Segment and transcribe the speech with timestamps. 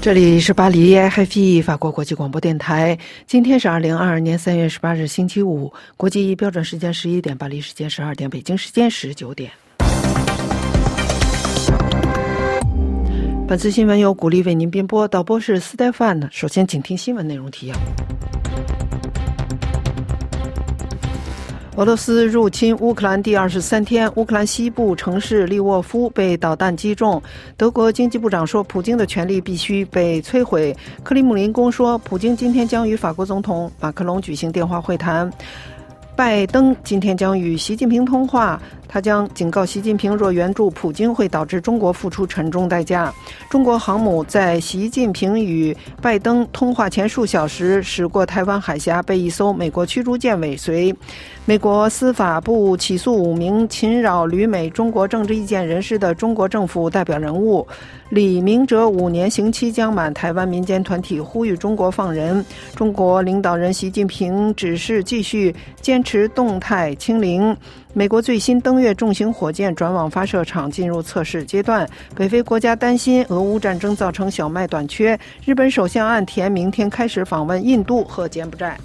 [0.00, 2.98] 这里是巴黎 i h f e 法国国际广播电台。
[3.24, 9.52] 今天是二零二二年三月十八日，星期五，国际标准时间十一点，巴黎时间十二点，北京时间十九点。
[13.46, 16.28] 本次新闻由鼓励为您编播，导播是斯戴范。
[16.32, 17.76] 首先，请听新闻内容提要。
[21.76, 27.20] 俄罗斯入侵乌克兰第二十三天，乌克兰西部城市利沃夫被导弹击中。
[27.56, 30.76] 德国经济部长说，普京的权力必须被摧毁。
[31.02, 35.32] 克里姆林宫说，普京今天将与法国总统马克龙举行电话会谈。
[36.14, 38.60] 拜登今天将与习近平通话。
[38.92, 43.10] 他将警告习近平，若援助普京会导致中国付出沉重代价。
[43.48, 50.94] 中国航母在习近平与拜登通话前数小时驶过台湾海峡，被一艘美国驱逐舰尾随。
[51.46, 57.66] 美国司法部起诉五名侵扰旅美中国政治意见人士的中国政府代表人物。
[58.10, 62.44] 李明哲五年刑期将满，台湾民间团体呼吁中国放人。
[62.76, 67.56] 中国领导人习近平指示继续坚持动态清零。
[67.94, 71.86] 美国最新登月重型火箭转往发射场进入测试阶段。
[72.16, 75.18] 北非国家担心俄乌战争造成小麦短缺。
[75.44, 78.78] 日本首相岸田明天开始访问印度和柬埔寨。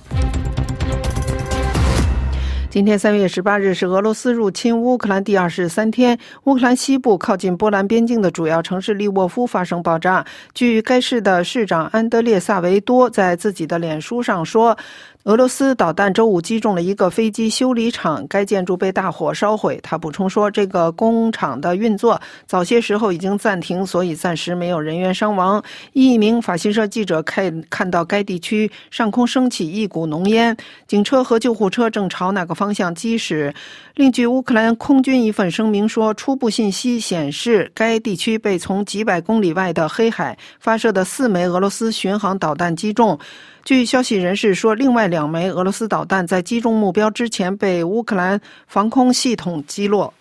[2.70, 6.20] 今天三月十八日是俄罗斯入侵乌克兰第二十三天。
[6.44, 10.26] 乌克兰西部靠近波兰边境的主要城市利沃夫发生爆炸。
[10.54, 14.78] 据该市的市长安德烈萨维多在自己的脸书上说。
[15.28, 19.78] 俄罗斯导弹周五击中了一个飞机修理厂，该建筑被大火烧毁。
[19.84, 25.62] 他补充说，这个工厂的运作早些时候已经暂停，所以暂时没有人员伤亡。
[25.92, 30.56] 一名法新社记者看看到该地区上空升起一股浓烟，
[30.88, 33.54] 警车和救护车正朝那个方向疾驶。
[33.96, 43.20] 另据乌克兰空军一份声明说，初步信息显示，该地区被从几百公里外的黑海发射的四枚俄罗斯巡航导弹击中。
[43.68, 50.14] 据消息人士说，另外两枚俄罗斯导弹在击中目标之前被乌克兰防空系统击落。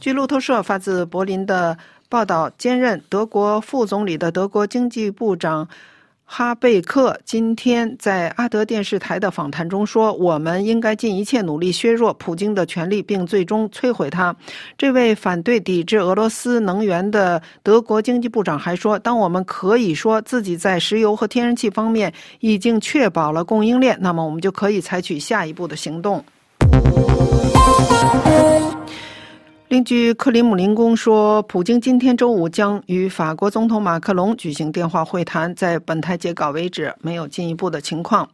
[0.00, 1.78] 据路透社发自柏林的
[2.08, 5.68] 报道，兼任德国副总理的德国经济部长。
[6.28, 14.34] 哈贝克今天在阿德电视台的访谈中说：“我们应该尽一切努力削弱普京的权力，并最终摧毁他。”
[14.76, 26.22] 这位反对抵制俄罗斯能源的德国经济部长还说：“当我们可以说自己在石油和天然气方面已经确保了供应链，那么我们就可以采取下一步的行动。”
[29.68, 35.52] 另据克里姆林宫说，普京今天周五将与法国总统马克龙举行电话会谈。
[35.56, 38.28] 在本台截稿为止，没有进一步的情况。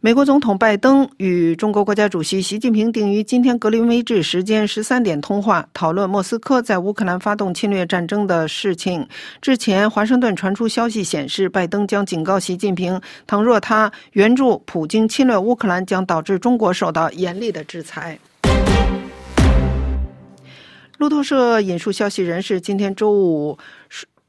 [0.00, 9.06] 美国总统拜登与中国国家主席习近平定于今天格林威治时间十三点通话，讨论莫斯科在乌克兰发动侵略战争的事情。
[9.40, 18.18] 之前，华盛顿传出消息显示，拜登将警告习近平，倘若他援助普京侵略乌克兰，将导致中国受到严厉的制裁。
[20.98, 23.56] 路透社引述消息人士今天周五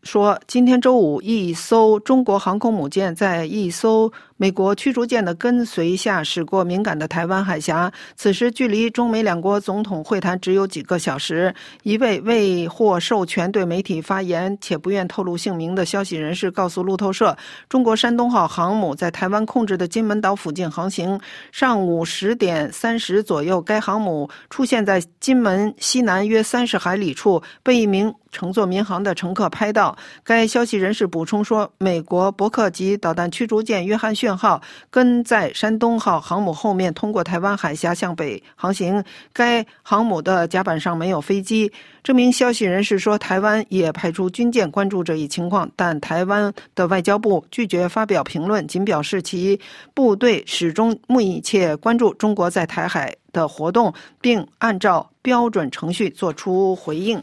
[0.04, 4.12] 说，今天周五，一艘中国航空母舰在一艘。
[4.42, 11.54] 美国驱逐舰的跟随下驶过敏感的台湾海峡，此时距离中美两国总统会谈只有几个小时。
[11.84, 21.20] 一位未获授权对媒体发言且不愿透露姓名的消息人士告诉路透社，中国山东号航母在台湾控制的金门岛附近航行。
[21.52, 29.98] 上午十点三十左右，该航母出现在金门西南约三十海里处，被一名乘坐民航的乘客拍到。
[30.24, 34.29] 该消息人士补充说，美国伯克级导弹驱逐舰约翰逊。
[34.38, 39.04] 号跟在山东号航母后面，通过台湾海峡向北航行。
[39.34, 41.72] 该航母的甲板上没有飞机。
[42.04, 49.60] 这名消息人士说，台湾也派出军舰关注这一情况，但台湾的外交部拒绝发表评论，仅表示其
[49.94, 57.22] 部队始终密切关注中国在台海的活动，并按照标准程序作出回应。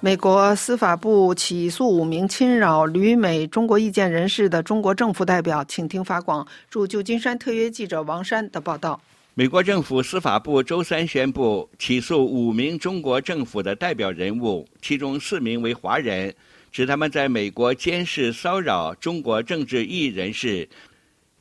[0.00, 9.00] 美国司法部起诉五名侵扰旅美中国意见人士的中国政府代表，请听法广驻旧金山特约记者王山的报道。
[9.34, 16.32] 美国政府司法部周三宣布起诉五名中国政府的代表人物，其中四名为华人，
[16.70, 20.68] 指他们在美国监视骚扰中国政治异议人士。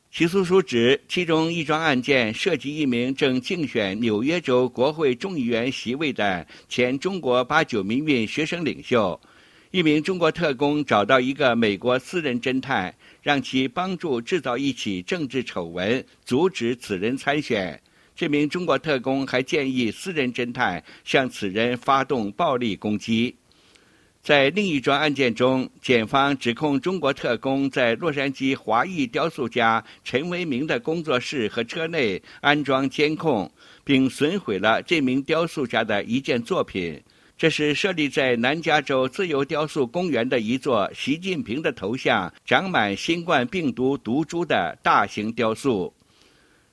[0.09, 9.19] 起诉书指，其中一桩案件涉及一名正竞选纽约州国会众议员席位的前中国八九民运学生领袖。
[9.69, 17.79] 一名中国特工找到一个美国私人侦探，让其帮助制造一起政治丑闻，阻止此人参选。
[18.15, 23.35] 这名中国特工还建议私人侦探向此人发动暴力攻击。
[24.27, 33.49] 在另一桩案件中，检方指控中国特工在洛杉矶华裔雕塑家陈为民的工作室和车内安装监控，
[33.85, 37.01] 并损毁了这名雕塑家的一件作品。
[37.37, 45.93] 这是设立在南加州自由雕塑公园的一座习近平的头像长满新冠病毒毒株的大型雕塑。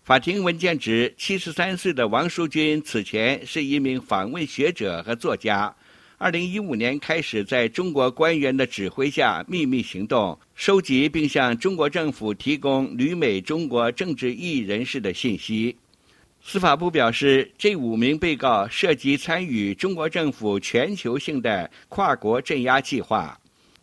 [0.03, 5.73] 法庭文件指，七十三岁的王淑君此前是一名访问学者和作家。
[6.17, 15.77] 二零一五年开始，在中国官员的指挥下秘密行动，收集并向中国政府提供旅美中国政治异议人士的信息。
[16.41, 23.37] 司法部表示，这五名被告涉及参与中国政府全球性的跨国镇压计划。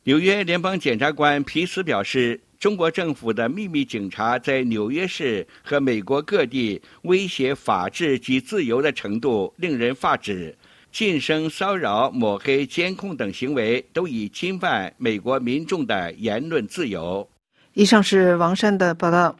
[0.04, 10.56] 纽约联邦检察官皮斯表示，中国政府的秘密警察在纽约市和美国各地威胁法治及自由的程度令人发指。
[10.92, 17.28] 晋升、骚扰、抹黑、监控等行为，都已侵犯美国民众的言论自由。
[17.74, 19.36] 以上是王珊的报道。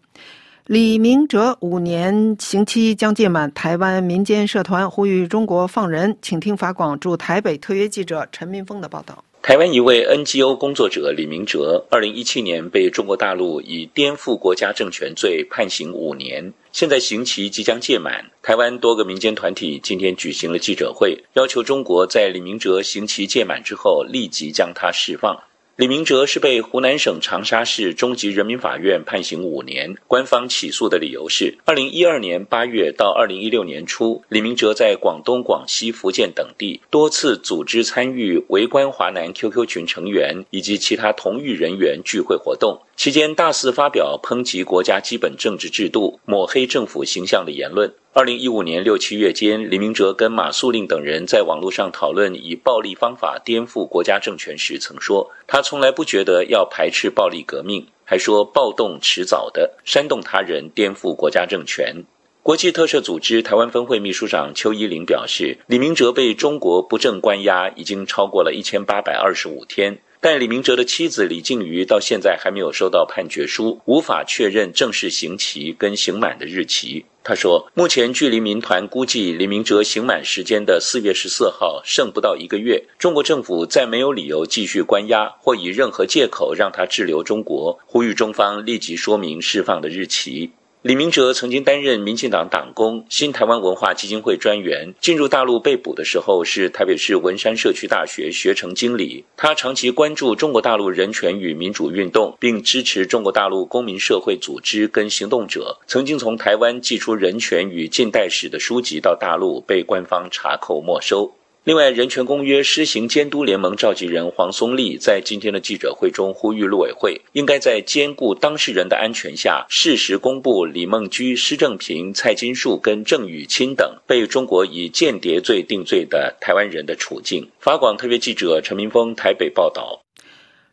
[0.68, 9.22] 李明哲五年刑期将届满，台湾民间社团呼吁中国放人，请听法广驻台北特约记者陈明峰的报道。
[9.44, 18.30] 台湾一位 NGO 工作者李明哲，二零一七年被中国大陆以颠覆国家政权罪判刑五年，现在刑期即将届满。
[18.44, 25.36] 台湾多个民间团体今天举行了记者会，要求中国在李明哲刑期届满之后立即将他释放。
[25.82, 29.96] 李明哲是被湖南省长沙市中级人民法院判刑五年。
[30.08, 47.92] 官方起诉的理由是，二零一二年八月到二零一六年初，李明哲在广东、广西、福建等地多次组织参与围观华南 QQ 群成员以及其他同域人员聚会活动，期间大肆发表抨击国家基本政治制度、抹黑政府形象的言论。
[48.14, 62.04] 二零一五年六七月间，李明哲跟马素令等人在网络上讨论以暴力方法颠覆国家政权时，曾说他从来不觉得要排斥暴力革命，还说暴动迟早的，煽动他人颠覆国家政权。
[62.44, 70.02] 国际特赦组织台湾分会秘书长邱依林表示，李明哲被中国不正关押已经超过了一千八百二十五天。
[70.24, 77.04] 但李明哲的妻子李静瑜到现在还没有收到判决书，无法确认正式刑期跟刑满的日期。
[77.24, 90.52] 他说，目前距离民团估计李明哲刑满时间的四月十四号剩不到一个月，中国政府再没有理由继续关押或以任何借口让他滞留中国，呼吁中方立即说明释放的日期。
[90.84, 94.92] 李明哲曾经担任民进党党工、新台湾文化基金会专员。
[95.00, 99.24] 进入大陆被捕的时候，是台北市文山社区大学学程经理。
[99.38, 105.78] 他长期关注中国大陆人权与民主运动，并支持中国大陆公民社会组织跟行动者。
[105.86, 111.32] 曾经从台湾寄出人权与近代史的书籍到大陆，被官方查扣没收。
[111.64, 127.48] 另外，人权公约施行监督联盟召集人黄松立在今天的记者会中呼吁，陆委会应该在兼顾当事人的安全下，适时公布李梦居、施正平、蔡金树跟郑雨钦等被中国以间谍罪定罪的台湾人的处境。
[127.60, 130.02] 法广特约记者陈明峰台北报道。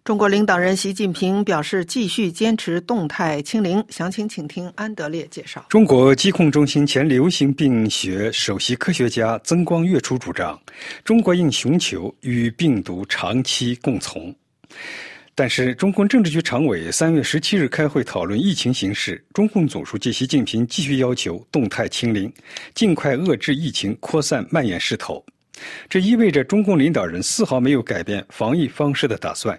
[0.04, 3.84] 中国领导人习近平表示，继续坚持动态清零。
[3.90, 5.64] 详情，请听安德烈介绍。
[5.68, 10.58] 中国疾控中心前流行病学首席科学家曾光月初主张，
[11.04, 14.34] 中国应寻求与病毒长期共存。
[15.34, 22.32] 但是，中共政治局常委三月十七日开会讨论疫情形势，中共总书记习近平继续要求动态清零，
[22.74, 25.22] 尽快遏制疫情扩散蔓延势头。
[25.88, 29.58] 这意味着中共领导人丝毫没有改变防疫方式的打算。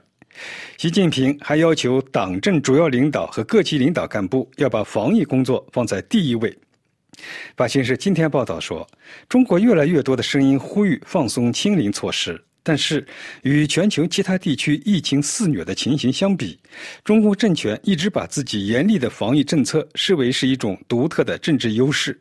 [0.78, 6.58] 习近平还要求党政主要领导和各级领导干部要把防疫工作放在第一位。
[7.58, 8.88] 法新社今天报道说，
[9.28, 13.06] 中国越来越多的声音呼吁放松清零措施，但是
[13.42, 16.58] 与全球其他地区疫情肆虐的情形相比，
[17.04, 22.18] 中共政权一直把自己严厉的防疫政策视为是一种独特的政治优势。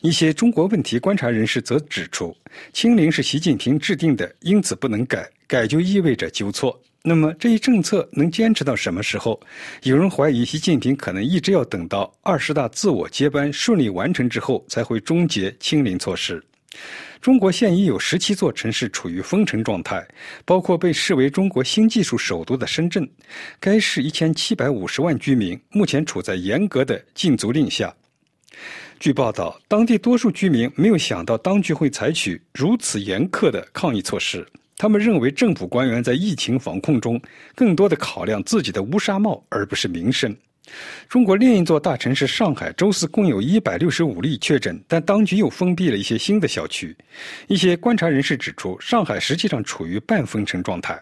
[0.00, 2.36] 一些中国问题观察人士则指出，
[2.74, 6.78] 清零是习近平制定的，因此不能改，改就意味着纠错。
[7.08, 9.40] 那么这一政策能坚持到什么时候？
[9.84, 16.44] 有人怀疑习近平可能一直要等到二十大自我接班顺利完成之后才会终结清零措施。
[17.20, 20.04] 中国现已有十七座城市处于封城状态，
[20.44, 23.08] 包括被视为中国新技术首都的深圳。
[23.60, 27.94] 该市一千七百五十万居民目前处在严格的禁足令下。
[28.98, 34.44] 据报道，当地多数居民没有想到当局会采取如此严苛的抗疫措施。
[34.78, 37.20] 他们认为，政府官员在疫情防控中
[37.54, 40.36] 更多的考量自己的乌纱帽，而不是民生。
[41.08, 46.94] 中国另一座大城市上海，周四共有一百六十五例确诊，但当局又封闭了一些新的小区。
[47.46, 51.00] 一些观察人士指出，上海实际上处于半封城状态。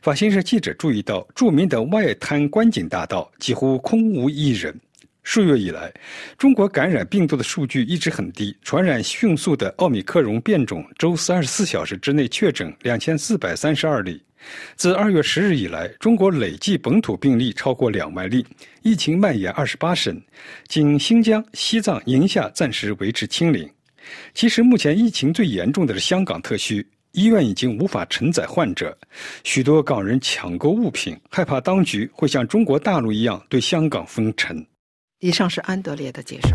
[0.00, 4.74] 法新社记者注意到，著名的外滩观景大道几乎空无一人。
[5.22, 5.92] 数月以来，
[6.36, 8.54] 中国感染病毒的数据一直很低。
[8.62, 14.20] 传染迅速的奥密克戎变种，周四二十四小时之内确诊两千四百三十二例。
[14.74, 18.44] 自二月十日以来，中国累计本土病例超过两万例，
[18.82, 20.20] 疫情蔓延二十八省，
[20.66, 23.70] 仅新疆、西藏、宁夏暂时维持清零。
[24.34, 28.98] 其实，目前疫情最严重的是香港特区，医院已经无法承载患者，
[29.44, 34.66] 许多港人抢购物品，害怕当局会像中国大陆一样对香港封城。
[35.22, 36.48] 以上是安德烈的介绍。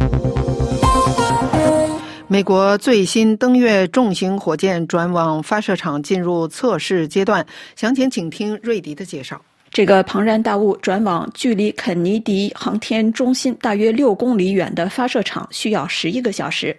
[2.28, 7.46] 美国最新登月重型火箭转往发射场进入测试阶段，
[7.78, 9.42] 详情请听瑞迪的介绍。
[9.72, 16.76] 这个庞然大物转往距离肯尼迪航天中心大约六公里远的发射场需要十一个小时。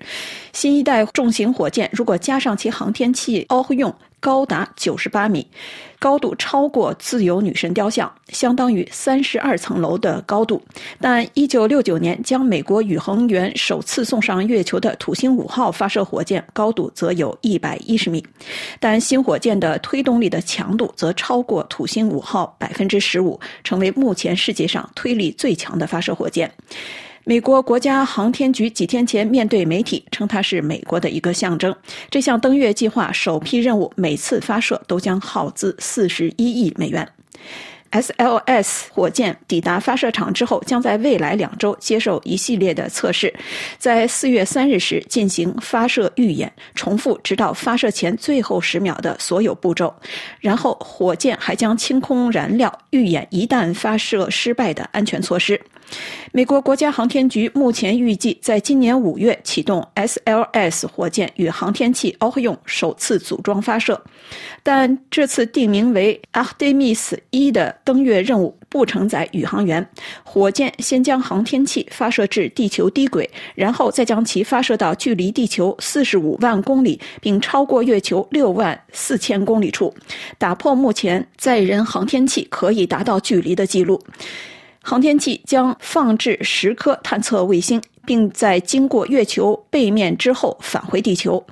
[0.52, 3.94] 新一代重型火箭如果加上其航天器欧用。
[4.20, 5.46] 高达九十八米，
[5.98, 10.62] 高度超过自由女神雕像，相当于三十二层楼的高度。
[11.00, 18.24] 但一九六九年将美国宇航员首次送上月球的土星五号发射火箭高度则有一百一十米，
[18.80, 26.50] 但新火箭的推动力的强度则超过土星五号百分之十五，成为目前世界上推力最强的发射火箭。
[27.28, 31.76] 美国国家航天局几天前面对媒体称，它是美国的一个象征。
[32.10, 37.06] 这项登月计划首批任务每次发射都将耗资四十一亿美元。
[37.90, 43.34] SLS 火箭抵达发射场之后，将在未来两周接受一系列的测试，
[43.76, 49.94] 在四月三日时进行发射预演，重复直到发射前最后十秒的所有步骤。
[50.40, 55.60] 然后，火箭还将清空燃料，预演一旦发射失败的安全措施。
[56.32, 64.00] 美国国家航天局目前预计在今年五月启动 SLS 火箭与航天器 Orion 首次组装发射，
[64.62, 69.84] 但这次定名为 Artemis 一的登月任务不承载宇航员。
[70.22, 79.92] 火箭先将航天器发射至地球低轨，然后再将其发射到距离地球四十五万公里并超过月球六万四千公里处，
[80.36, 83.98] 打破目前载人航天器可以达到距离的记录。
[84.88, 91.44] 航天器将放置十颗探测卫星，并在经过月球背面之后返回地球，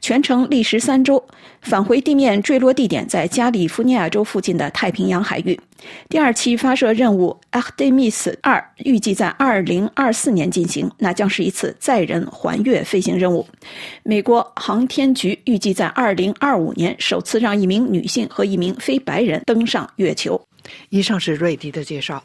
[0.00, 1.22] 全程历时三周。
[1.60, 5.60] 返回地面坠落地点在加利福尼亚州附近的太平洋海域。
[6.08, 13.46] 第二期发射任务 Artemis 二预计在二零二四年进行，那将是一次载人环月飞行任务。
[14.02, 20.40] 美国航天局预计在二零二五年首次让一名女性和一名非白人登上月球。
[20.88, 22.24] 以上是瑞迪的介绍。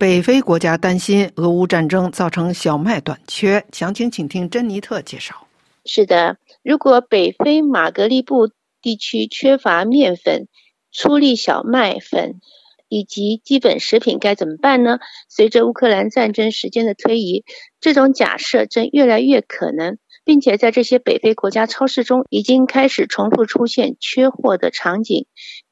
[0.00, 5.46] 北非国家担心俄乌战争造成小麦短缺，详情请听珍妮特介绍。
[5.84, 8.48] 是的，如果北非马格利布
[8.80, 10.48] 地区缺乏面粉、
[10.90, 12.40] 粗粒小麦粉
[12.88, 15.00] 以及基本食品，该怎么办呢？
[15.28, 17.44] 随着乌克兰战争时间的推移，
[17.78, 25.26] 这种假设正越来越可能，并且在这些北非国家超市中已经开始重复出现缺货的场景。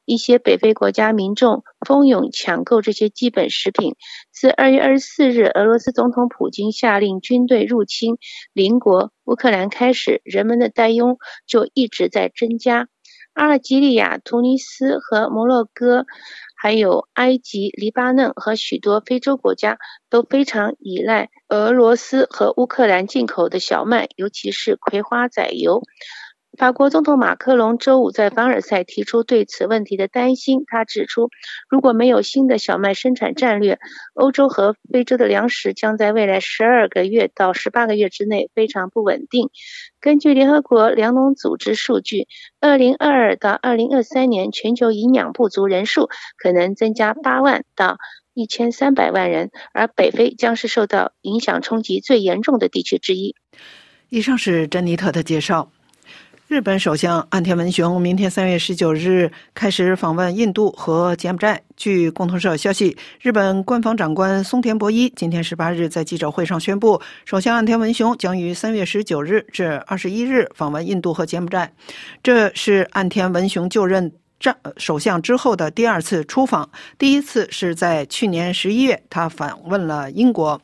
[0.09, 3.93] 一些北非国家民众蜂拥抢购这些基本食品。
[4.31, 8.17] 自二月二十四日，俄罗斯总统普京下令军队入侵
[8.51, 12.87] 邻国乌克兰开始，人们的担忧就一直在增加。
[13.33, 16.07] 阿尔及利亚、突尼斯和摩洛哥，
[16.57, 19.77] 还有埃及、黎巴嫩和许多非洲国家
[20.09, 25.83] 都非常依赖俄罗斯和乌克兰进口的小麦，尤其是葵花籽油。
[26.57, 30.63] 法国总统马克龙周五在凡尔赛提出对此问题的担心。
[30.67, 31.29] 他指出，
[31.69, 33.79] 如果没有新的小麦生产战略，
[34.13, 39.49] 欧洲和非洲的粮食将在未来十二个月到十八个月之内非常不稳定。
[40.01, 42.27] 根据联合国粮农组织数据，
[42.59, 47.97] 二零二二到二零二三年全球营养不足人数可能增加八万到
[48.33, 53.35] 一千三百万人，而北非将是受到影响冲击最严重的地区之一。
[54.09, 55.71] 以上是珍妮特的介绍。
[56.49, 61.61] 日本首相岸田文雄明天三月十九日开始访问印度和柬埔寨。
[61.77, 71.71] 据共同社消息，日本官方长官松田博一今天十八日在记者会上宣布，首相岸田文雄将于三月十九日至二十一日访问印度和柬埔寨。
[72.23, 80.59] 这是岸田文雄就任战首相之后的第二次出访，第一次是在去年十一月，他访问了英国。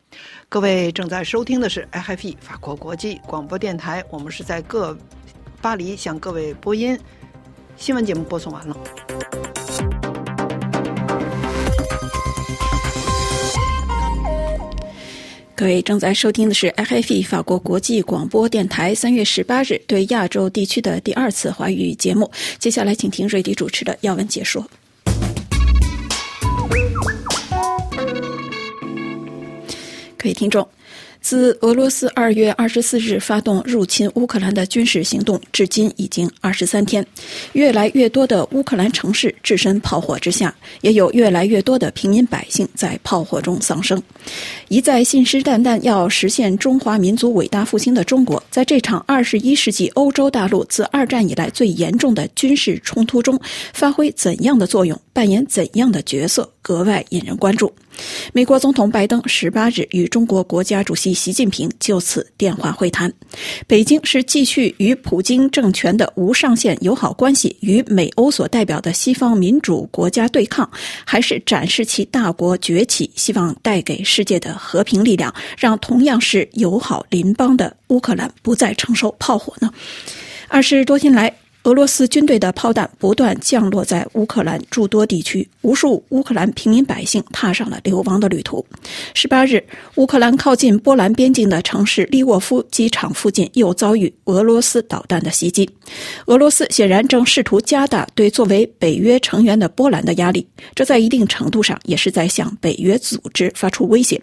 [0.50, 4.98] 各位正在收听的是 IFP 法国国际广播电台，我们是在各。
[5.66, 6.96] 巴黎向各位播音，
[7.76, 8.78] 新闻节目播送完了。
[15.56, 22.30] 各位正在收听的是 ff 法国国际广播电台三月十八日对亚洲地区的第二次华语节目。
[22.60, 24.64] 接下来，请听瑞迪主持的要闻解说。
[30.16, 30.70] 各位听众。
[31.25, 37.03] 自俄罗斯二月二十四日发动入侵乌克兰的军事行动至今已经二十三天，
[37.53, 44.00] 越来越多的乌克兰城市置身炮火之下，也有越来越多的平民百姓在炮火中丧生。
[44.67, 53.39] 一再信誓旦旦要实现中华民族伟大复兴的中国，在这场二十一世纪欧洲大陆自二战以来最严重的军事冲突中，
[53.74, 57.74] 发挥怎样的作用，扮演怎样的角色，格外引人关注。
[58.34, 63.12] 美国总统拜登十八日与中国国家主席习近平就此电话会谈。
[63.68, 70.70] 北京是继续与普京政权的无上限友好关系与美欧所代表的西方民主国家对抗，
[71.06, 79.72] 还是展示其大国崛起，希望带给世界的和平力量，让同样是友好邻邦的乌克兰不再承受炮火呢？
[80.48, 81.34] 二十多天来。
[81.66, 88.64] 俄罗斯军队的炮弹不断降落在乌克兰诸多地区，无数乌克兰平民百姓踏上了流亡的旅途。
[89.16, 89.64] 十八日，
[89.96, 95.68] 乌克兰靠近波兰边境的城市利沃夫机场附近又遭遇俄罗斯导弹的袭击。
[96.28, 100.46] 俄罗斯显然正试图加大对作为北约成员的波兰的压力，
[100.76, 104.22] 这在一定程度上也是在向北约组织发出威胁。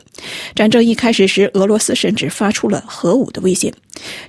[0.55, 3.75] 战争一开始时，俄罗斯甚至发出了核武的威胁。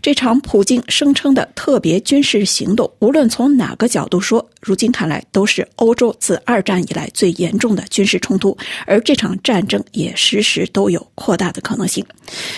[0.01, 12.01] 这场普京声称的特别军事行动，无论从哪个角度说，如今看来都是欧洲自二战以来最严重的军事冲突，而这场战争也时时都有扩大的可能性。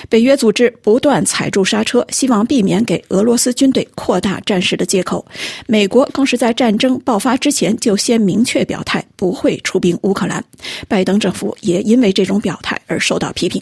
[0.07, 5.25] 北约组织不断踩住刹车，希望避免给俄罗斯军队扩大战事的借口。
[5.65, 10.45] 美国更是在战争爆发之前就先明确表态不会出兵乌克兰，
[10.87, 13.59] 拜登政府也因为这种表态而受到批评。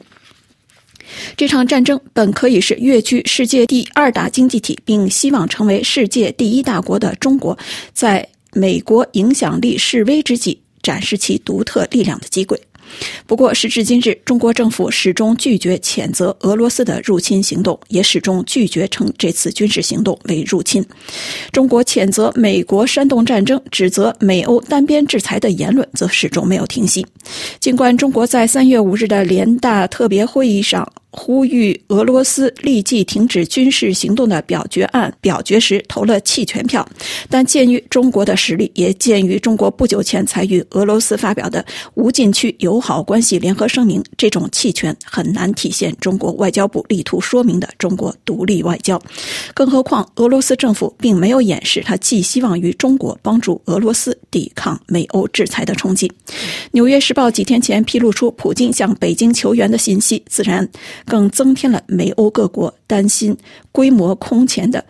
[1.36, 7.58] 这场战争本可以是跃居世界第二大经济体，并希望成为世界第一大国的中国，
[7.94, 12.60] 在美国影响力示威之际展示其独特力量的机会。
[13.26, 20.86] 不过，时至今日，中国政府始终拒绝谴责俄罗斯的入侵行动，也始终拒绝称这次军事行动为入侵。
[21.52, 27.04] 中国谴责美国煽动战争、指责美欧单边制裁的言论则始终没有停息。
[27.60, 30.88] 尽管中国在三月五日的联大特别会议上。
[31.14, 36.86] 呼吁俄罗斯立即停止军事行动的表决案表决时投了弃权票，
[37.30, 49.00] 但鉴于中国的实力，也鉴于中国不久前才与俄罗斯发表的无禁区友好关系联合声明，这种弃权很难体现中国外交部力图说明的中国独立外交。
[49.54, 56.08] 更何况，俄罗斯政府并没有掩饰他寄希望于中国帮助俄罗斯抵抗美欧制裁的冲击。
[56.72, 60.68] 《纽约时报》几天前披露出普京向北京求援的信息，自然。
[61.06, 63.38] 更增添了美欧各国担心
[63.72, 64.84] 规模空前的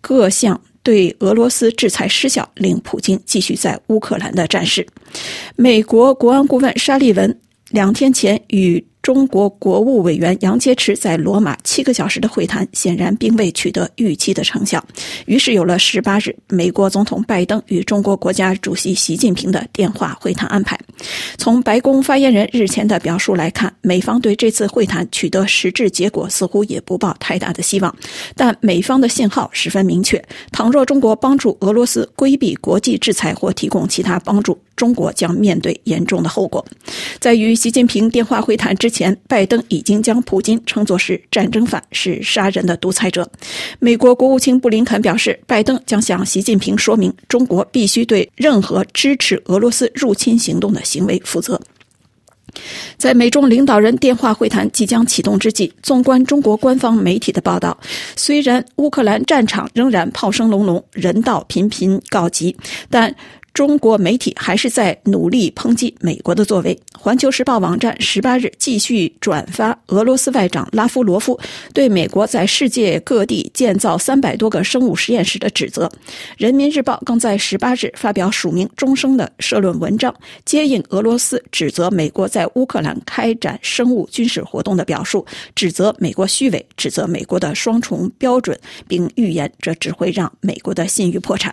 [0.00, 4.86] 各项对俄罗斯制裁失效，令普京继续在乌克兰的战事。
[5.56, 7.38] 美国国安顾问沙利文
[7.70, 8.84] 两天前与。
[9.08, 14.84] 中国国务委员杨洁篪在罗马七个小时的会谈，显然并未取得预期的成效。
[15.24, 20.78] 于是有了十八日美国总统拜登与中国国家主席习近平的电话会谈安排。
[21.38, 27.96] 从白宫发言人日前的表述来看，美方对这次会谈取得实质结果似乎也不抱太大的希望。
[28.36, 36.64] 但美方的信号十分明确：倘若中国帮助俄罗斯规避国际制裁或提供其他帮助，中国将面对严重的后果。
[37.18, 43.28] 在与习近平电话会谈之前，拜登已经将普京称作是战争犯，是杀人的独裁者。
[43.80, 51.60] 美国国务卿布林肯表示，拜登将向习近平说明，中国必须对任何支持俄罗斯入侵行动的行为负责。
[52.96, 57.76] 在美中领导人电话会谈即将启动之际，纵观中国官方媒体的报道，
[58.14, 62.56] 虽然乌克兰战场仍然炮声隆隆，人道频频告急，
[62.88, 63.12] 但。
[63.58, 66.78] 中国媒体还是在努力抨击美国的作为。
[66.96, 71.36] 环球时报网站十八日继续转发俄罗斯外长拉夫罗夫
[71.74, 75.90] 对美国在世界各地建造三百多个生物实验室的指责。
[76.36, 91.52] 人民日报更在十八日发表署名终生的社论文章，接应俄罗斯指责美国在乌克兰开展生物军事活动的表述，指责美国虚伪，指责美国的双重标准，并预言这只会让美国的信誉破产。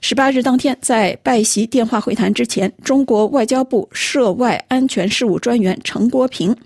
[0.00, 6.56] 十八日当天，在拜席电话会谈之前，中国外交部涉外安全事务专员陈国平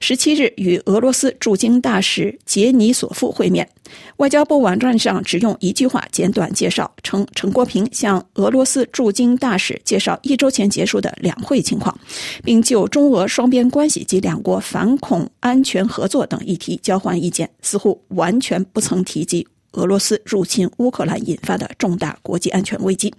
[0.00, 3.68] 十七日与俄罗斯驻京大使杰尼索夫会面。
[4.16, 11.98] 外交部网站上只用一句话简短介绍，称陈国平向俄罗斯驻京大使介绍一周前结束的两会情况，
[12.44, 19.46] 并就中俄双边关系及两国反恐安全合作等议题交换意见，似乎完全不曾提及。
[19.72, 23.12] 俄罗斯入侵乌克兰引发的重大国际安全危机，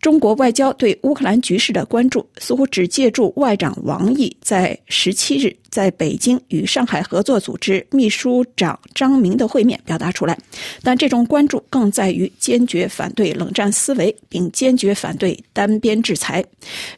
[0.00, 10.36] 中国外交对乌克兰局势的关注似乎只借助外长王毅在十七日在北京与上海合作组织秘书长张明的会面表达出来，
[10.82, 16.44] 但这种关注更在于坚决反对冷战思维，并坚决反对单边制裁。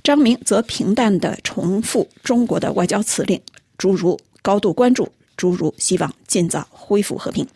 [0.02, 3.40] 张明则平淡地重复中国的外交辞令，
[3.76, 5.08] 诸如高度关注。
[5.38, 7.46] 诸如希望尽早恢复和平，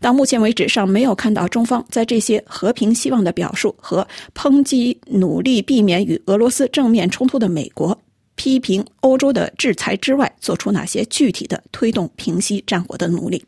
[0.00, 7.98] 到目前为止尚没有看到中方在这些和平希望的表述和抨击努力避免与俄罗斯正面冲突的美国。
[8.36, 13.44] 批评欧洲的制裁之外，做出哪些具体的推动平息战火的努力？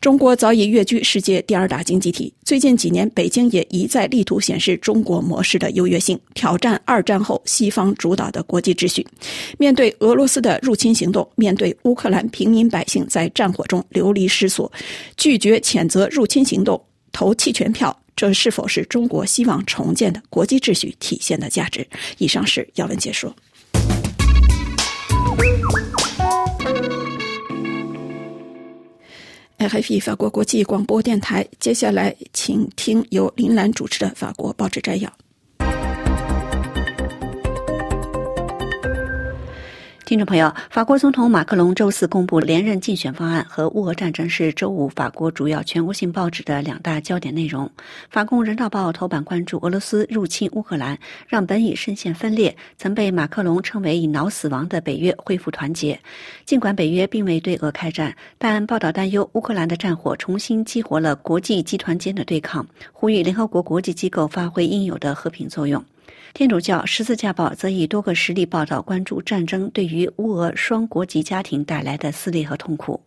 [0.00, 2.32] 中国早已跃居世界第二大经济体。
[2.44, 9.06] 最近几年，北京也一再力图显示中国模式的优越性，挑战二战后西方主导的国际秩序。
[9.58, 14.70] 面对俄罗斯的入侵行动，面对乌克兰平民百姓在战火中流离失所，
[15.16, 16.82] 拒绝谴责入侵行动，
[17.12, 21.86] 投弃权票，这是否是中国希望重建的国际秩序体现的价值？
[22.18, 23.34] 以上是要文解说。
[29.58, 35.10] RFI 法国国际广播电台，接下来请听由林兰主持的法国报纸摘要。
[40.14, 47.68] 听众朋友，法国总统马克龙周四公布连任竞选方案，和乌俄战争是周五法国主要全国性报纸的两大焦点内容。
[48.10, 50.96] 法共人道报头版关注俄罗斯入侵乌克兰，
[51.26, 55.98] 让本已深陷分裂、曾被马克龙称为“已脑死亡”的北约恢复团结。
[56.44, 65.84] 尽管北约并未对俄开战，但报道担忧乌克兰的战火重新激活了国际集团间的对抗，呼吁联合国国际机构发挥应有的和平作用。
[66.34, 73.00] 天主教十字架报则以多个实例报道关注战争对于乌俄双国籍家庭带来的撕裂和痛苦。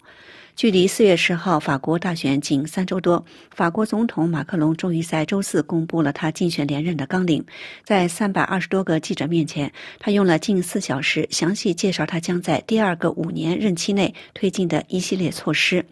[0.57, 7.45] 距离四月十号法国大选仅三周多，法国总统马克龙终于在周四公布了他竞选连任的纲领。
[7.83, 15.85] 在三百二十多个记者面前，他用了近四小时详细介绍他将在第二个五年任期内推进的一系列措施。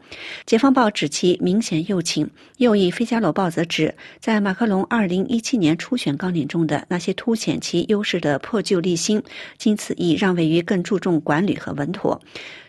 [0.48, 9.22] 解放报指其明显右倾，右翼《费加罗报》则指，在马克龙二零一七年初选纲领中的那些凸显其优势的破旧立新，
[9.60, 12.20] 经此已让位于更注重管理和稳妥。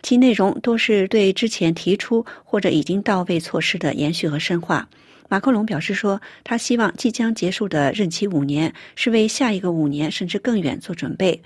[0.03, 1.86] 其内容多是对之前提。
[1.87, 4.89] 提出或者已经到位措施的延续和深化。
[5.29, 11.41] 马克龙表示说，他希望即将结束的任期五年是为下一个五年甚至更远做准备。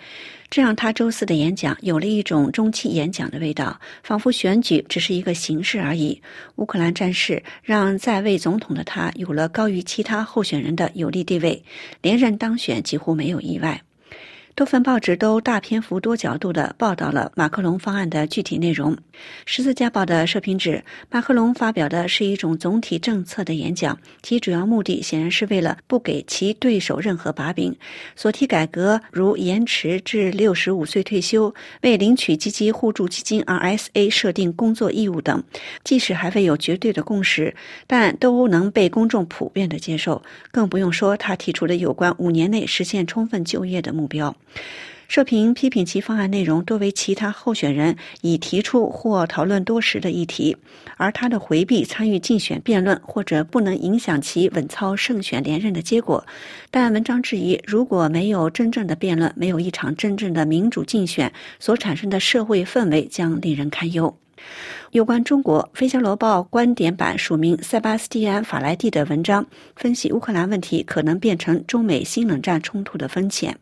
[0.49, 6.19] 这让他周四的演讲有了一种中期演讲的味道，仿佛选举只是一个形式而已。
[6.56, 11.63] 乌克兰战事让在位总统的他有了高于其他候选人的有利地位，
[12.01, 13.80] 连任当选几乎没有意外。
[14.62, 18.95] 多份报纸都大篇幅、多角度地报道了马克龙方案的具体内容。
[19.43, 27.76] 十字架报的社评指，马克龙发表的是一种总体政策的演讲，其主要目的显然是为了不给其对手任何把柄。
[28.15, 35.43] 所提改革，如延迟至六十五岁退休、为领取积极互助基金 （RSA） 设定工作义务等，
[35.84, 37.56] 即使还未有绝对的共识，
[37.88, 40.21] 但都能被公众普遍的接受。
[40.52, 44.36] 更不用说他提出的有关五年内实现充分就业的目标。
[45.08, 50.56] 社评批评其方案内容多为其他候选人已提出或讨论多时的议题，
[50.96, 56.26] 而他的回避参与竞选辩论或者不能影响其稳操胜选连任的结果。
[56.70, 64.18] 但文章质疑，如果没有真正的辩论，没有一场真正的民主竞选，所产生的社会氛围将令人堪忧。
[64.92, 73.58] 有关中国，《费加罗报》观点版署名塞巴斯蒂安·法莱蒂的文章分析乌克兰问题可能变成中美新冷战冲突的风险。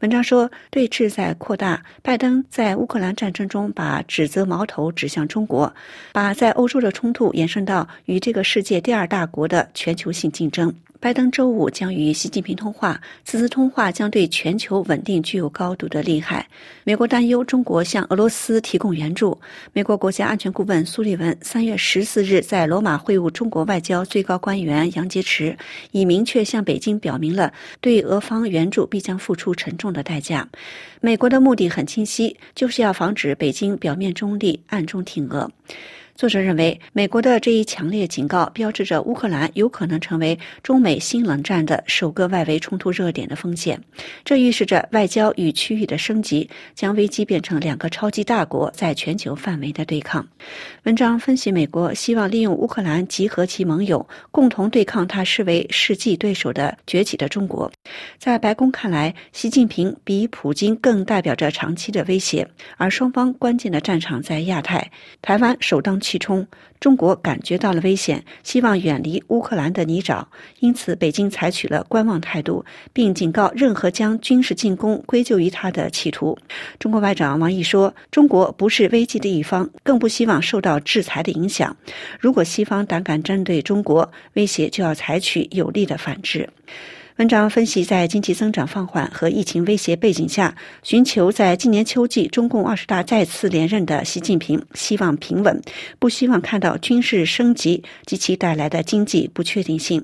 [0.00, 1.84] 文章说，对峙在扩大。
[2.02, 5.74] 拜登在乌克兰战争中把指责矛头指向中国，
[6.12, 10.74] 把在欧洲的冲突延伸到与这个世界第二大国的全球性竞争。
[11.00, 16.46] 拜登周五将与习近平通话，此次通话将对全球稳定具有高度的利害。
[16.84, 19.40] 美国担忧中国向俄罗斯提供援助。
[19.72, 25.56] 美国国家安全顾问苏利文三月十四日在罗马会晤中国外交最高官员杨洁篪，
[25.92, 30.46] 已明确向北京表明了对俄方援助必将付出沉重的代价。
[31.00, 35.50] 美国的目的很清晰，就是要防止北京表面中立，暗中挺俄。
[36.20, 43.82] 作者认为，美国的这一强烈警告标志着乌克兰有可能成为中美新冷战的首个外围冲突热点的风险。
[44.22, 50.28] 这预示着外交与区域的升级，将危机变成两个超级大国在全球范围的对抗。
[50.82, 57.72] 文章分析，美国希望利用乌克兰集合其盟友，共同对抗他视为世纪对手的崛起的中国。
[58.18, 64.90] 在白宫看来，习近平比普京更代表着长期的威胁，而双方关键的战场在亚太，
[65.22, 66.46] 台湾首当其冲。
[66.78, 70.24] 中国感觉到了危险，希望远离乌克兰的泥沼，
[70.60, 76.38] 因此北京采取了观望态度，并警告任何将军事进攻归咎于他的企图。
[76.78, 81.76] 中国外长王毅说：“中国不是危机的一方，更不希望受到制裁的影响。
[82.18, 86.48] 如果西方胆敢针对中国，威胁就要采取有力的反制。”
[87.20, 95.60] 文章分析，在经济增长放缓和疫情威胁背景下，寻求在今年秋季中共二十大再次连任的习近平希望平稳，
[95.98, 100.02] 不希望看到军事升级及其带来的经济不确定性。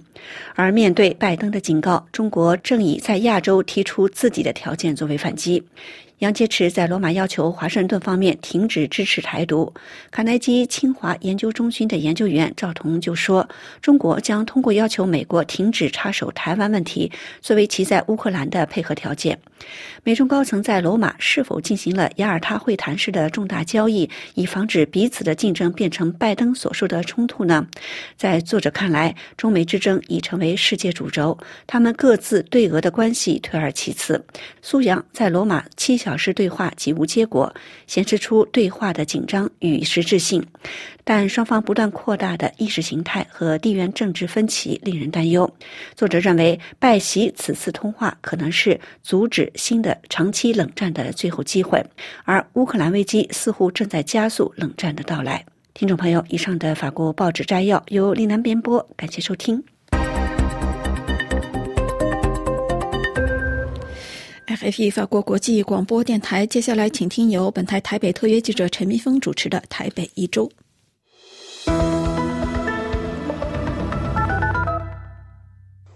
[0.56, 5.62] 而面对拜登的警告，中国正以在亚洲提出自己的条件作为反击。
[6.20, 9.70] 杨洁篪在罗马要求华盛顿方面停止支持台独。
[10.10, 13.46] 卡耐基清华研究中心的研究员赵彤就说
[13.82, 19.38] ：“中国将通过要求美国停止插手台湾问题，作为其在乌克兰的配合条件。”
[20.04, 27.66] 美中高层在罗马是否进行了雅尔塔会谈式的重大交易，以防止彼此的竞争变成拜登所说的冲突呢？
[28.16, 34.24] 在作者看来，中美之争已成为世界主轴，他们各自对俄的关系退而其次。
[34.62, 37.52] 苏扬在罗马七小时对话即无结果，
[37.88, 40.46] 显示出对话的紧张与实质性。
[41.02, 45.52] 但双方不断扩大的意识形态和地缘政治分歧令人担忧。
[45.96, 51.84] 作者认为，拜习此次通话可能是阻止新的长期冷战的最后机会，
[52.24, 55.44] 而乌克兰危机似乎正在加速冷战的到来。
[55.74, 59.75] 听众朋友，以上的法国报纸摘要由丽南编播，感谢收听。
[64.56, 70.50] FFE 法国国际广播电台，接下来请听由本台台北特约记者陈明峰主持的《台北一周》。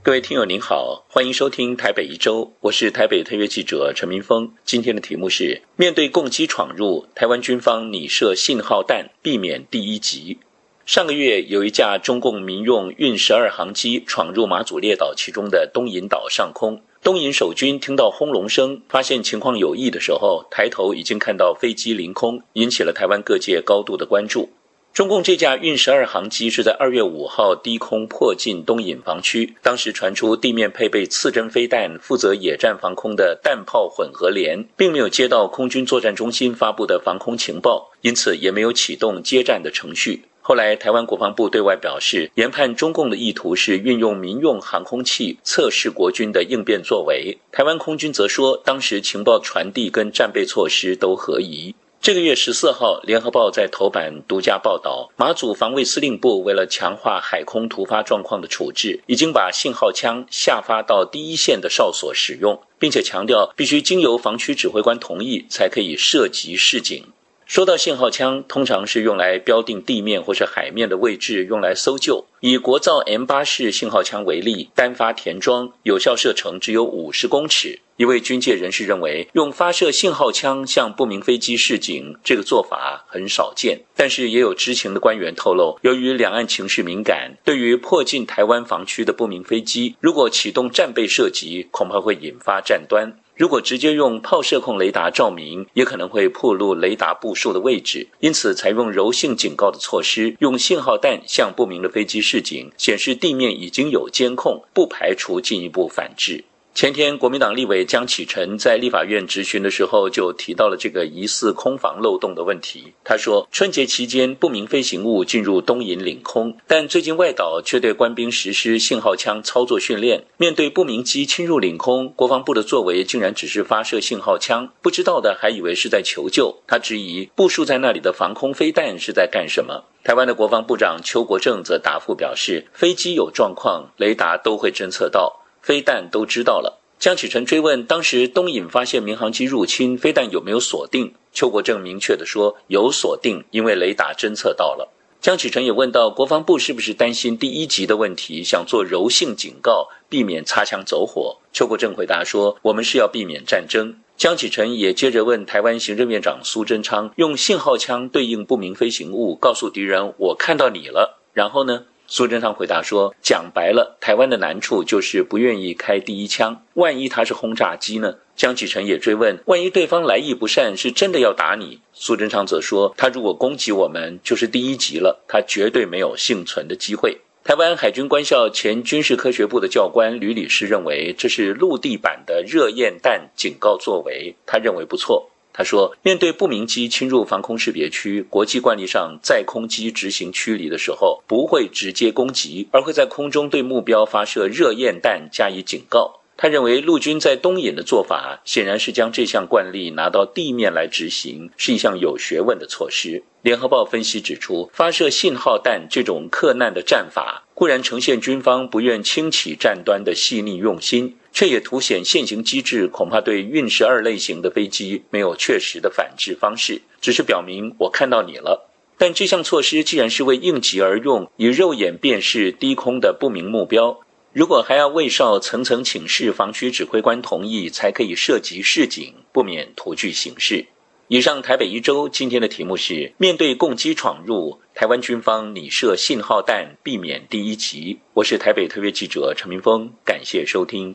[0.03, 4.53] 各位听友您好，欢迎收听台北一周，我是台北特约记者陈明峰。
[4.66, 10.38] 今天的题目是：面对共机闯入，台湾军方拟设信号弹，避免第一击。
[10.85, 24.51] 上个月，有一架中共民用运十二航机闯入马祖列岛其中的东引岛上空，东引守军听到轰隆声，发现情况有异的时候，抬头已经看到飞机凌空，引起了台湾各界高度的关注。
[24.93, 40.25] 中共这架运十二航机是在二月五号低空迫近东引防区，当时传出地面配备刺针飞弹，负责野战防空的弹炮混合连，并没有接到空军作战中心发布的防空情报，因此也没有启动接战的程序。
[40.42, 47.37] 后来，台湾国防部对外表示，研判中共的意图是运用民用航空器测试国军的应变作为。
[47.53, 51.74] 台湾空军则说，当时情报传递跟战备措施都合宜。
[52.00, 67.05] 这个月十四号，《联合报》在头版独家报道，马祖防卫司令部为了强化海空突发状况的处置，已经把信号枪下发到第一线的哨所使用，并且强调必须经由防区指挥官同意才可以涉及示警。
[67.51, 72.25] 说到信号枪，通常是用来标定地面或是海面的位置，用来搜救。
[72.39, 77.81] 以国造 M 八式信号枪为例，单发填装，有效射程只有五十公尺。
[77.97, 83.81] 一位军界人士认为，用发射信号枪向不明飞机示警，这个做法很少见。
[83.97, 93.13] 但是也有知情的官员透露，由于两岸情绪敏感，对于迫近台湾防区的不明飞机，如果启动战备射击，恐怕会引发战端。
[93.40, 98.07] 如果直接用炮射控雷达照明，也可能会暴露雷达部署的位置。
[98.18, 106.44] 因此，采用柔性警告的措施，用信号弹向不明的飞机示警，显示地面已经有监控，不排除进一步反制。
[106.81, 112.95] 前天，国民党立委江启臣在立法院质询的时候，就提到了这个疑似空防漏洞的问题。
[113.05, 120.25] 他说，春节期间不明飞行物进入东引领空，但最近外岛却对官兵实施信号枪操作训练。
[120.38, 126.62] 面对不明机侵入领空，国防部的作为竟然只是发射信号枪，不知道的还以为是在求救。
[126.66, 129.85] 他质疑部署在那里的防空飞弹是在干什么。
[130.03, 135.37] 台湾的国防部长邱国正则答复表示，飞机有状况，雷达都会侦测到。
[135.62, 136.81] 飞弹都知道了。
[136.99, 141.14] 江启臣追问，当时东引发现民航机入侵，飞弹有没有锁定？
[141.33, 144.92] 邱国正明确的说，有锁定，因为雷达侦测到了。
[145.23, 151.38] 江启臣也问到，国防部是不是担心第一级的问题，想做柔性警告，避免擦枪走火？
[151.53, 153.96] 邱国正回答说，我们是要避免战争。
[154.16, 161.18] 江启臣也接着问台湾行政院长苏贞昌，用信号枪对应不明飞行物，告诉敌人我看到你了。
[161.33, 161.85] 然后呢？
[162.12, 166.61] 苏贞昌回答说：“讲白了，台湾的难处就是不愿意开第一枪。
[166.75, 185.30] 万一他是轰炸机呢？”江启臣也追问：“万一对方来意不善，是真的要打你？”苏贞昌则说：“他如果攻击我们，就是第一级了，他绝对没有幸存的机会。”台湾海军官校前军事科学部的教官吕理师认为，这是陆地版的热焰弹警告作为，他认为不错。
[185.53, 203.22] 他说：“面对不明机侵入防空识别区，国际惯例上在空机执行驱离的时候，不会直接攻击，而会在空中对目标发射热焰弹加以警告。”他认为陆军在东引的做法，显然是将这项惯例拿到地面来执行，是一项有学问的措施。
[203.42, 211.14] 联合报分析指出，发射信号弹这种克难的战法，固然呈现军方不愿轻启战端的细腻用心。
[211.31, 218.70] 却也凸显现行机制恐怕对运十二类型的飞机没有确实的反制方式，只是表明我看到你了。
[218.96, 224.00] 但这项措施既然是为应急而用，以肉眼辨识低空的不明目标，
[224.33, 230.64] 如果还要未少层层请示防区指挥官同意才可以涉及示警，不免徒具形式。
[231.09, 237.99] 以上台北一周今天的题目是：面对共机闯入，台湾军方拟设信号弹，避免第一集。
[238.14, 240.95] 我是台北特约记者陈明峰，感谢收听。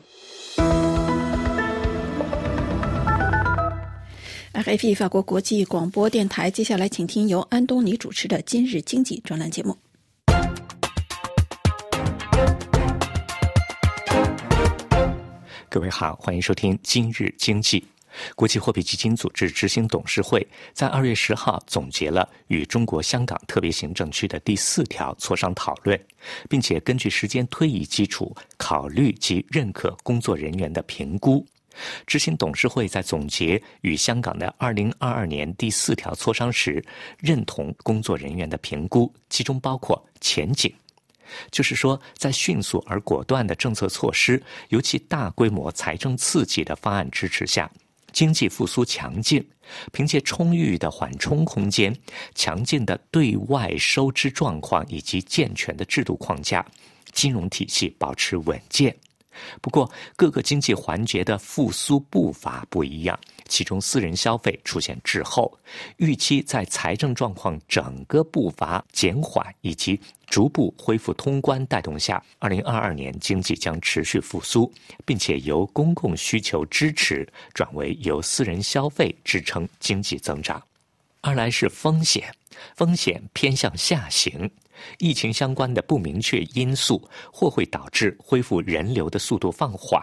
[4.54, 9.76] RFI 法国国际广播电台，接下来请听由安东尼主持的《今日经济》专栏节目。
[15.76, 17.78] 各位好，欢迎收听《今日经济》。
[18.34, 26.00] 国际货币基金组织执行董事会在二月十号总结了与中国香港特别行政区的第四条磋商讨论，
[26.48, 31.46] 并且根据时间推移基础考虑及认可工作人员的评估。
[32.06, 36.82] 执行董事会在总结与香港的二零二二年第四条磋商时，
[37.18, 40.74] 认同工作人员的评估，其中包括前景，
[41.50, 47.70] 就是说，在迅速而果断的政策措施，尤其大规模财政刺激的方案支持下，
[48.12, 49.46] 经济复苏强劲，
[49.92, 51.94] 凭借充裕的缓冲空间、
[52.34, 56.64] 强劲的对外收支状况以及健全的制度框架，
[57.12, 58.96] 金融体系保持稳健。
[59.60, 63.18] 不过，各个经济环节的复苏步伐不一样，
[63.48, 65.58] 其中私人消费出现滞后，
[65.96, 74.72] 预期在财政状况整个步伐减缓以及逐步恢复通关带动下，二零二二年经济将持续复苏，
[75.04, 80.62] 并且由公共需求支持转为由私人消费支撑经济增长。
[81.20, 82.32] 二来是风险，
[82.76, 84.50] 风险偏向下行。
[84.98, 90.00] 疫情相关的不明确因素或会导致恢复人流的速度放缓，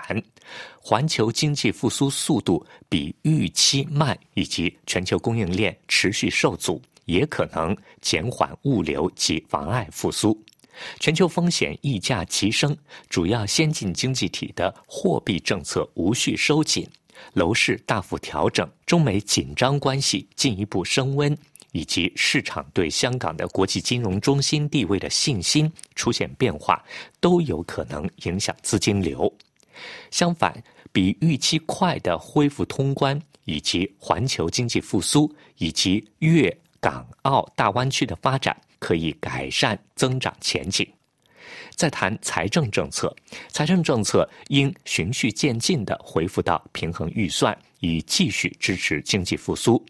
[0.82, 10.38] 环球经济复苏速度比预期慢，以及全球供应链持续受阻，也可能减缓物流及妨碍复苏。
[11.00, 12.76] 全球风险溢价齐升，
[13.08, 16.90] 主要先进经济体的货币政策无序收紧，
[17.34, 21.38] 楼市大幅调整，中美紧张关系进一步升温。
[21.74, 26.82] 以及市场对香港的国际金融中心地位的信心出现变化，
[27.20, 29.32] 都有可能影响资金流。
[30.12, 40.88] 相反，比预期快的恢复通关，以及环球经济复苏，以及粤港澳大湾区的发展，可以改善增长前景。
[41.76, 43.14] 再谈财政政策，
[43.50, 49.84] 财政政策应循序渐进地恢复到平衡预算，以继续支持经济复苏。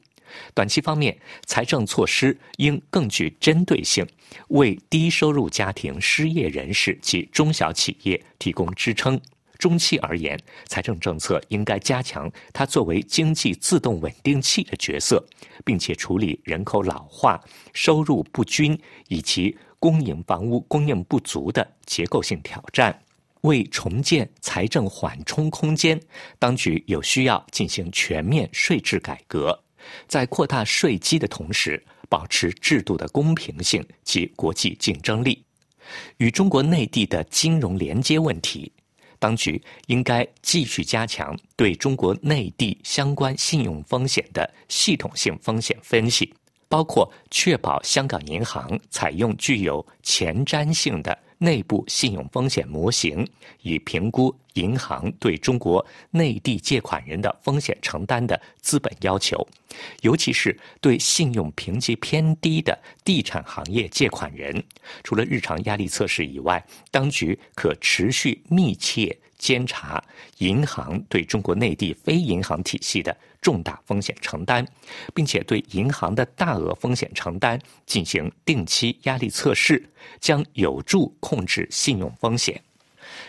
[0.54, 4.08] 短期方面，财政措施应更具针对性，
[4.50, 9.20] 为低收入家庭、失业人士及中小企业提供支撑。
[9.60, 15.26] 中期而言，财政政策应该加强它作为经济自动稳定器的角色，
[15.64, 17.42] 并且处理人口老化、
[17.72, 23.00] 收入不均以及公营房屋供应不足的结构性挑战。
[23.42, 26.00] 为重建财政缓冲空间，
[26.40, 29.64] 当局有需要进行全面税制改革。
[30.08, 35.44] 在扩大税基的同时，保持制度的公平性及国际竞争力。
[36.18, 38.72] 与中国内地的金融连接问题，
[39.20, 46.34] 当局应该继续加强对中国内地相关信用风险的系统性风险分析，
[46.68, 51.18] 包括确保香港银行采用具有前瞻性的。
[51.44, 53.28] 内部信用风险模型，
[53.64, 59.46] 以评估银行对中国内地借款人的风险承担的资本要求，
[60.04, 64.64] 尤其是对信用评级偏低的地产行业借款人。
[65.04, 70.02] 除了日常压力测试以外，当局可持续密切监察
[70.38, 74.66] 银行对中国内地非银行体系的重大风险承担，
[75.14, 79.84] 并且对银行的大额风险承担进行定期压力测试，
[80.22, 82.60] 将有助控制信用风险。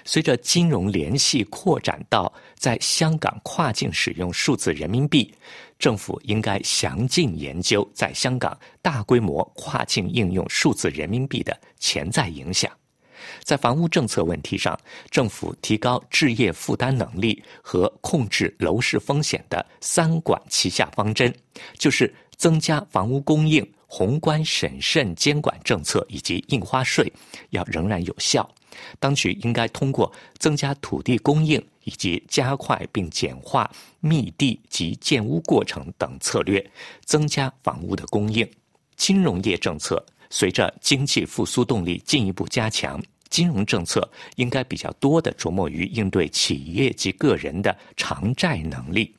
[0.04, 5.34] 随着金融联系扩展到在香港跨境使用数字人民币，
[5.80, 12.70] 政府应该详尽研究在香港大规模跨境应用数字人民币的潜在影响。
[13.43, 14.79] 在房屋政策问题上，
[15.11, 21.35] 政府提高置业负担能力和控制楼市风险的“三管齐下”方针，
[21.79, 27.12] 就是增加房屋供应、宏观审慎监管政策以及印花税，
[27.51, 28.49] 要仍然有效。
[28.99, 33.70] 当局应该通过增加土地供应以及加快并简化
[34.01, 36.64] 密地及建屋过程等策略，
[37.05, 38.49] 增加房屋的供应。
[38.97, 43.01] 金融业政策随着经济复苏动力进一步加强，
[43.35, 49.12] 金融政策应该比较多的琢磨于应对企业及个人的偿债能力。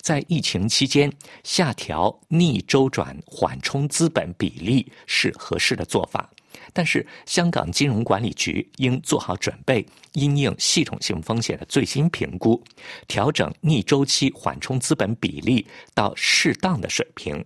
[0.00, 1.12] 在疫情期间，
[1.44, 6.30] 下调逆周转缓冲资本比例是合适的做法。
[6.72, 12.58] 但是，香港金融管理局应做好准备，因应系统性风险的最新评估，
[13.06, 17.44] 调整逆周期缓冲资本比例到适当的水平。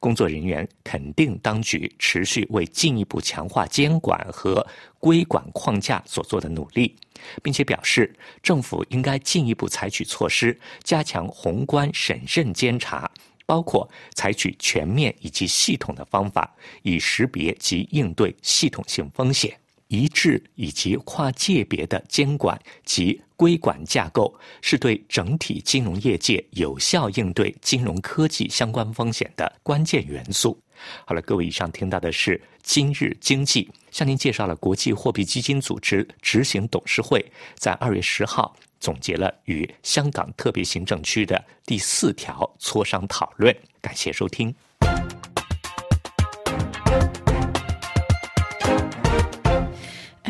[0.00, 4.66] 工作人员肯定当局持续为进一步强化监管和
[4.98, 6.94] 规管框架所做的努力，
[7.42, 13.10] 并且表示政府应该进一步采取措施，加强宏观审慎监察。
[13.48, 16.52] 包括采取全面以及系统的方法，
[16.82, 19.56] 以识别及应对系统性风险。
[19.88, 30.58] 一致以及跨界别的监管及规管架构，是对整体金融业界有效应对金融科技相关风险的关键元素。
[31.04, 37.24] 好了，各位，以上听到的是今日经济，向您介绍了国际货币基金组织执行董事会
[37.56, 38.54] 在二月十号。
[38.78, 43.56] 总结了与香港特别行政区的第四条磋商讨论。
[43.80, 44.54] 感谢收听。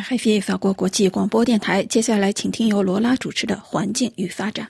[0.09, 4.65] 海飞法国国际广播电台，接下来请听由罗拉主持的《环境与发展》。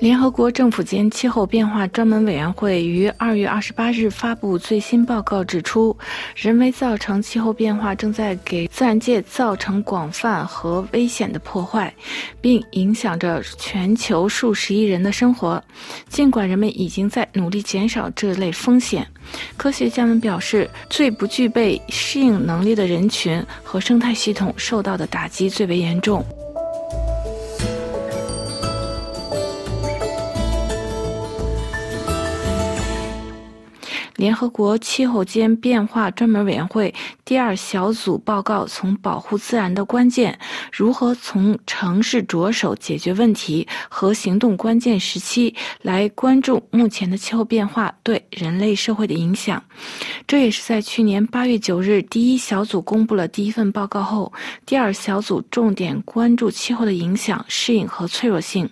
[0.00, 5.94] 联合国政府间气候变化专门委员会于二月二十八日发布最新报告，指出，
[6.34, 11.92] 人为造成气候变化正在给自然界造成广泛和危险的破坏，
[12.40, 15.62] 并影响着全球数十亿人的生活。
[16.08, 19.06] 尽管人们已经在努力减少这类风险，
[19.58, 26.24] 科学家们表示，最不具备适应能力的人群和生态系统受到的打击最为严重。
[34.20, 36.94] 联合国气候间变化专门委员会
[37.24, 40.38] 第二小组报告从保护自然的关键，
[40.70, 49.62] 如何从城市着手解决问题和行动关键时期来关注目前的气候变化对人类社会的影响。
[50.26, 54.30] 这也是在去年八月九日第一小组公布了第一份报告后，
[54.66, 58.68] 第二小组重点关注气候的影响、适应和脆弱性，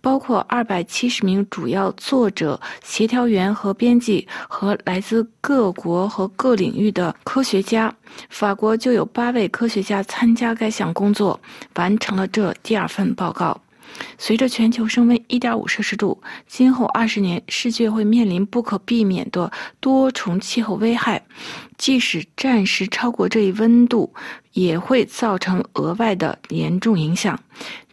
[0.00, 4.75] 包括二百七十名主要作者、协调员和编辑和。
[4.84, 7.94] 来自各国和各领域的科学家，
[8.28, 11.40] 法国就有八位科学家参加该项工作，
[11.74, 13.60] 完成了这第二份报告。
[14.18, 19.50] 随着全球升温1.5摄氏度，今后二十年世界会面临不可避免的
[19.80, 21.24] 多重气候危害。
[21.78, 24.12] 即使暂时超过这一温度，
[24.52, 27.38] 也会造成额外的严重影响。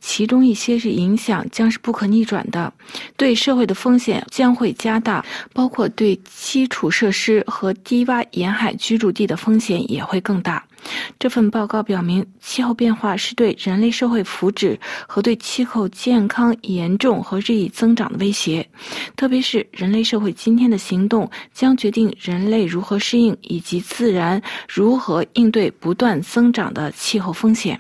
[0.06, 2.72] 其中一些是影响将是不可逆转的，
[3.16, 10.62] 对社会的风险将会加大，包括对基础设施和低洼沿海居住地的风险也会更大。
[11.18, 14.78] 这份报告表明，气候变化是对人类社会福祉
[15.08, 18.68] 和对气候健康严重和日益增长的威胁，
[19.16, 27.80] 特别是人类社会今天的行动将决定人类如何适应以及自然如何应对不断增长的气候风险。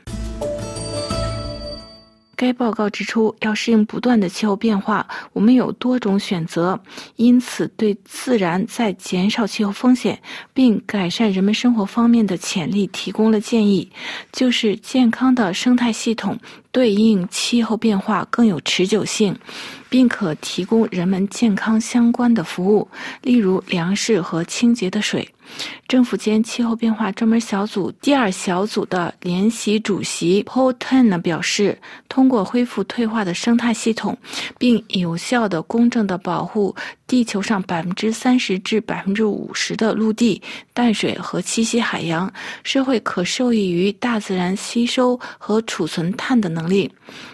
[2.35, 6.79] 该报告指出，要适应不断的气候变化，我们有多种选择。
[7.15, 10.19] 因此，对自然在减少气候风险
[10.53, 13.89] 并改善人们生活方面的潜力提供了建议，
[14.31, 16.37] 就是健康的生态系统、
[16.71, 19.35] 对应气候变化更有持久性。
[19.89, 22.89] 并可提供人们健康相关的服务，
[23.21, 25.29] 例如粮食和清洁的水。
[25.87, 31.77] 政府间气候变化专门小组第二小组的联席主席 Paul Ten 呢表示，
[32.09, 34.17] 通过恢复退化的生态系统，
[34.57, 36.75] 并有效的、公正的保护
[37.05, 40.41] 地球上百分之三十至百分之五十的陆地、
[40.73, 42.31] 淡水和栖息海洋，
[42.63, 46.91] 社会可受益于大自然吸收和储存碳的能力。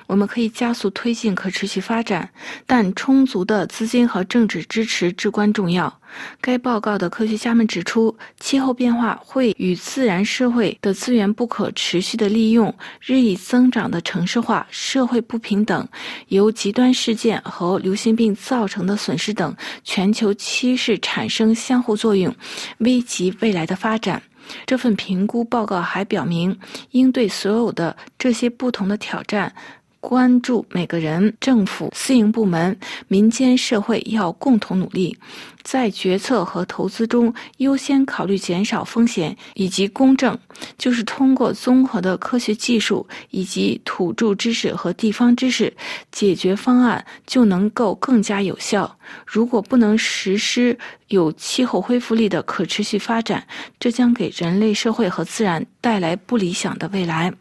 [0.07, 2.29] 我们可以加速推进可持续发展。
[2.65, 5.98] 但充足的资金和政治支持至关重要。
[6.41, 15.87] 该报告的科学家们指出，气候变化会与自然社会的资源不可持续的利用、日益增长的城市化、社会不平等、
[16.27, 22.33] 由极端事件和流行病造成的损失等全球趋势产生相互作用，
[22.79, 24.21] 危及未来的发展。
[24.65, 26.57] 这份评估报告还表明，
[26.91, 29.53] 应对所有的这些不同的挑战。
[29.99, 32.77] 关注每个人、政府、私营部门、
[33.07, 35.17] 民间社会要共同努力，
[35.61, 40.37] 在决策和投资中优先考虑减少风险以及公正，
[40.77, 45.71] 就是通过综合的科学技术以及土著知识和地方知识，
[46.11, 48.97] 解决方案就能够更加有效。
[49.25, 50.77] 如果不能实施
[51.09, 53.45] 有气候恢复力的可持续发展，
[53.79, 57.33] 这将给人类社会和自然带来不理想的未来。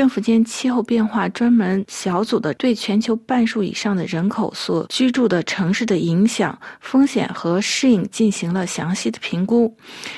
[0.00, 9.76] 政府间气候变化专门小组的对全球半数以上的人口所居住的城市的影响、风险和适应进行了详细的评估。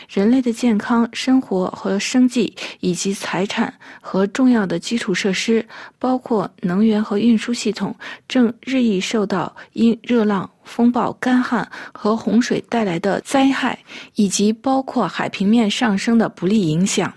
[0.09, 5.67] 人类的健康、生活和生计，以及财产和重要的基础设施，
[5.99, 7.93] 包括能源和运输系统，
[8.29, 13.77] 正日益受到因热浪、风暴、干旱和洪水带来的灾害，
[14.15, 17.13] 以及包括海平面上升的不利影响。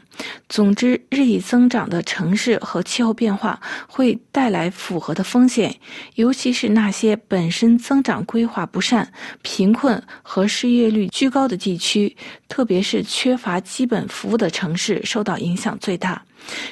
[0.48, 5.76] 总之，日益增长的城市和气候变化会带来复合的风险，
[6.16, 9.12] 尤其是那些本身增长规划不善、
[9.42, 12.16] 贫困和失业率居高的地区，
[12.48, 16.24] 特别是缺乏基本服务的城市受到影响最大。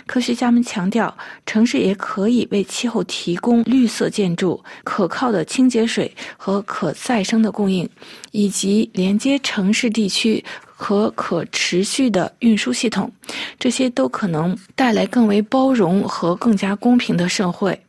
[0.05, 1.15] 科学家们强调，
[1.47, 7.89] 城市也可以为气候提供绿色建筑、可靠的清洁水和可再生的供应，
[8.31, 10.43] 以及连接城市地区。
[10.83, 13.09] 和可持续的运输系统，
[13.57, 17.79] 这些都可能带来更为包容和更加公平的社会。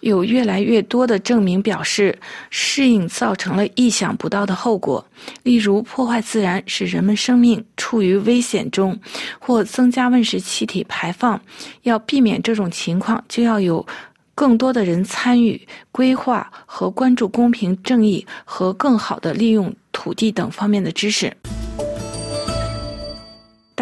[0.00, 2.14] 有越来越多的证明表示，
[2.50, 5.02] 适应造成了意想不到的后果，
[5.44, 9.00] 例如破坏自然使人们生命处于危险中，
[9.38, 11.40] 或增加温室气体排放。
[11.84, 13.86] 要避免这种情况，就要有
[14.34, 15.58] 更多的人参与
[15.90, 21.34] 规划和关注公平正义和更好的利用土地等方面的知识。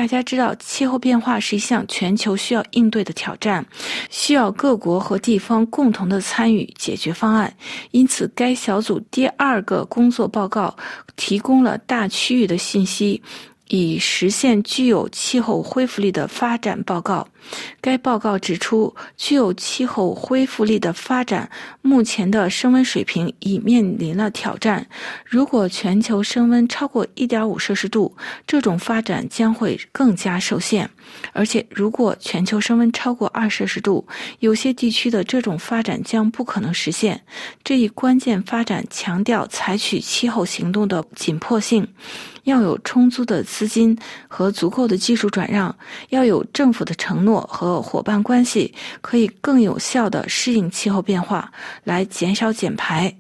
[0.00, 3.62] 大家知道，气候变化是一项全球需要应对的挑战，
[4.08, 7.54] 需要各国和地方共同的参与解决方案。
[7.90, 10.74] 因此，该小组第二个工作报告
[11.16, 13.22] 提供了大区域的信息。
[13.68, 17.28] 以实现具有气候恢复力的发展报告。
[17.80, 21.50] 该报告指出，具有气候恢复力的发展，
[21.82, 24.86] 目前的升温水平已面临了挑战。
[25.24, 30.88] 如果全球升温超过1.5摄氏度，这种发展将会更加受限。
[31.32, 34.06] 而且，如果全球升温超过2摄氏度，
[34.38, 37.20] 有些地区的这种发展将不可能实现。
[37.64, 41.86] 这一关键发展强调采取气候行动的紧迫性。
[42.44, 43.96] 要有充足的资金
[44.26, 45.74] 和足够的技术转让，
[46.08, 51.52] 要有政府的承诺和伙伴关系，可以更有效地适应气候变化，
[51.84, 53.14] 来减少减排。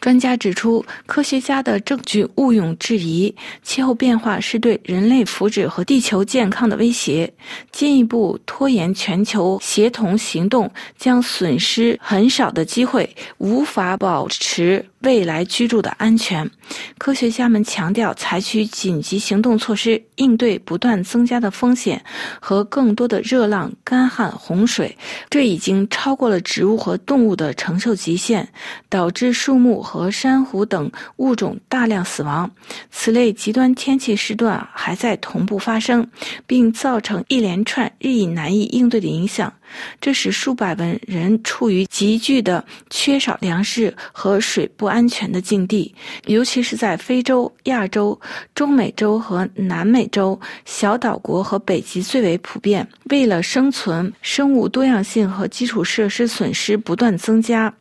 [0.00, 3.34] 专家指出，科学家的证据毋庸置疑，
[3.64, 7.28] 气候变化是对人类福祉和地球健康的威胁。
[7.72, 14.84] 进一步拖延全球协同行动，将损失很少的机会，无法保持。
[15.00, 16.50] 未来居住的安全，
[16.98, 22.02] 科学家们强调采取紧急行动措施应对不断增加的风险
[22.40, 24.96] 和更多的热浪、干旱、洪水。
[25.30, 28.48] 这已经超过了植物和动物的承受极限，
[28.88, 32.50] 导致树木和珊瑚等物种大量死亡。
[32.90, 36.04] 此类极端天气时段还在同步发生，
[36.46, 39.52] 并造成一连串日益难以应对的影响。
[40.00, 45.94] 这使数百万人处于急剧的缺少粮食和水不安全的境地，
[46.26, 48.18] 尤其是在非洲、亚洲、
[48.54, 52.86] 中美洲和南美洲小岛国和北极最为普遍。
[53.10, 57.72] 为了生存，生物多样性和基础设施损失不断增加，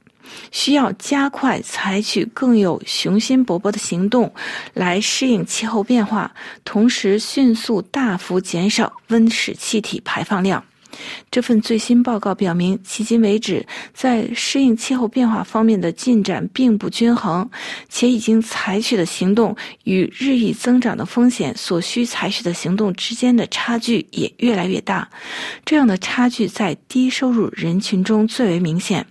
[0.51, 4.31] 需要加快采取更有雄心勃勃的行动
[4.73, 6.33] 来适应气候变化，
[6.65, 10.63] 同时迅速大幅减少温室气体排放量。
[11.29, 17.49] 这份最新报告表明，迄今为止，在适应气候变化方面的进展并不均衡，
[17.89, 25.09] 且已经采取的行动与日益增长的风险所需采取的行动之间的差距也越来越大。
[25.65, 29.05] 这样的差距在低收入人群中最为明显。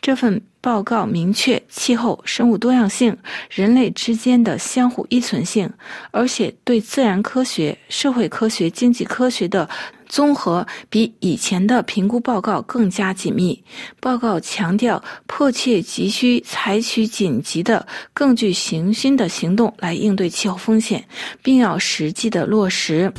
[0.00, 3.14] 这份报告明确气候、生物多样性、
[3.50, 5.70] 人类之间的相互依存性，
[6.10, 9.68] 而且对自然科学、社会科学、经济科学的
[10.08, 13.62] 综合比以前的评估报告更加紧密。
[14.00, 21.04] 报告强调，迫切急需采取紧急的、更具行心的行动来应对气候风险，
[21.42, 23.12] 并要实际的落实。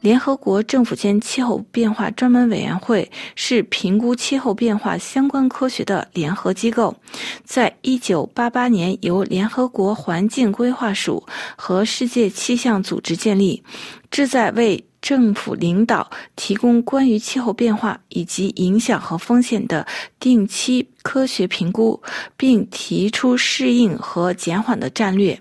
[0.00, 6.94] 联合国政府间气候变化专门委员会是评估气候变化相关科学的联合机构，
[7.44, 11.26] 在一九八八年由联合国环境规划署
[11.56, 13.60] 和世界气象组织建立，
[14.10, 14.84] 旨在为。
[15.00, 19.86] 政府领导提供关于气候变化以及影响和风险的
[20.18, 22.02] 定期科学评估，
[22.36, 25.40] 并提出适应和减缓的战略。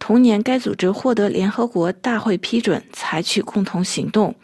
[0.00, 4.34] 同年，该组织获得联合国大会批准，采取共同行动。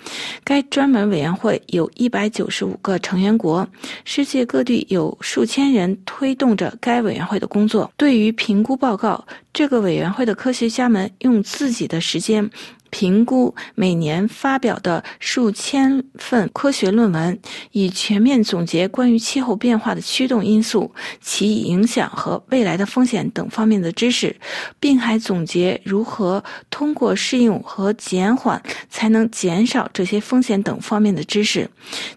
[0.44, 3.68] 该专门委员会有一百九十五个成员国，
[4.04, 7.90] 世界各地有数千人推动着该委员会的工作。
[7.96, 12.48] 对于评估报告，这个委员会的科学家们用自己的时间。
[12.92, 17.36] 评估每年发表的数千份科学论文，
[17.72, 24.36] 以全面总结关于气候变化的驱动因素、其影响和未来的风险等方面的知识，
[24.78, 31.68] 并还总结如何通过适应和减缓才能减少这些风险等方面的知识。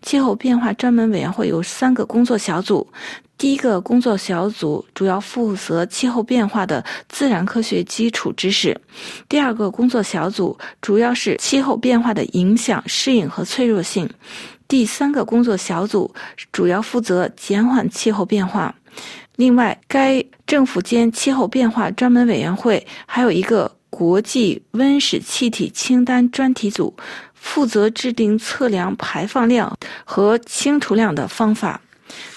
[0.01, 2.85] 气候变化专门委员会有三个工作小组。
[3.37, 8.79] 第一个工作小组主要负责气候变化的自然科学基础知识，
[9.27, 14.09] 第二个工作小组主要是气候变化的影响、适应和脆弱性，
[14.67, 16.13] 第三个工作小组
[16.51, 18.73] 主要负责减缓气候变化。
[19.35, 26.95] 另外，该政府间气候变化专门委员会还有一个国际温室气体清单专题组，
[27.33, 31.81] 负责制定测量排放量和清除量的方法。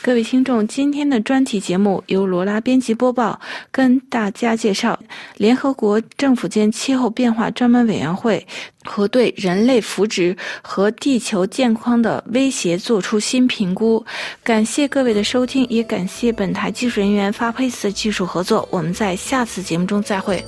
[0.02, 3.38] 各位听众，今天的专题节目由罗拉编辑播报，
[3.70, 4.98] 跟大家介绍
[5.36, 8.46] 联合国政府间气候变化专门委员会
[8.84, 14.04] 和对人类福祉和地球健康的威胁作出新评估。
[14.42, 18.66] 感谢各位的收听，也感谢本台技术人员发配斯的技术合作。
[18.70, 20.42] 我们在下次节目中再会。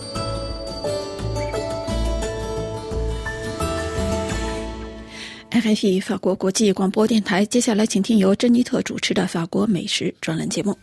[5.50, 10.76] FFE 法国国际广播电台，接下来请听由珍妮特主持的法国美食专栏节目。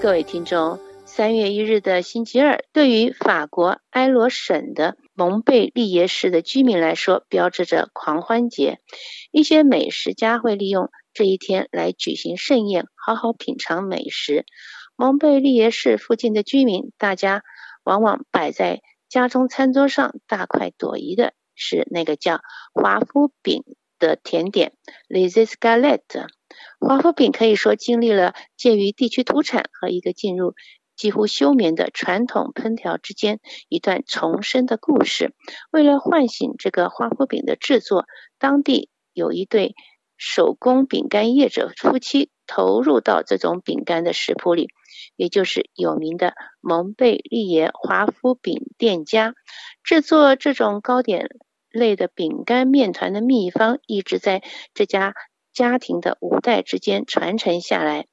[0.00, 0.78] 各位听众，
[1.18, 8.78] 三月一日的星期二，对于法国埃罗省的蒙贝利耶市的居民来说，标志着狂欢节。
[9.32, 14.44] 一些美食家会利用这一天来举行盛宴，好好品尝美食。
[14.94, 17.42] 蒙贝利耶市附近的居民，大家
[17.82, 22.42] 往往摆在家中餐桌上大快朵颐的是那个叫
[22.72, 23.64] 华夫饼
[23.98, 24.74] 的甜点
[25.08, 26.28] l i z i s galette
[26.80, 30.54] 华夫饼可以说经历了介于地区土产和一个进入
[30.98, 33.40] 几乎休眠的传统烹调之间
[33.70, 35.32] 一段重生的故事。
[35.70, 38.04] 为了唤醒这个华夫饼的制作，
[38.38, 38.90] 当地。
[39.14, 39.74] 有一对
[40.16, 44.68] 手工饼干业者夫妻投入到这种饼干的食谱里，
[45.16, 49.34] 也就是有名的蒙贝利耶华夫饼店家
[49.82, 51.30] 制作这种糕点
[51.68, 54.40] 类的饼干面团的秘方，一直在
[54.72, 55.14] 这家
[55.58, 58.06] 家庭的五代之间传承下来。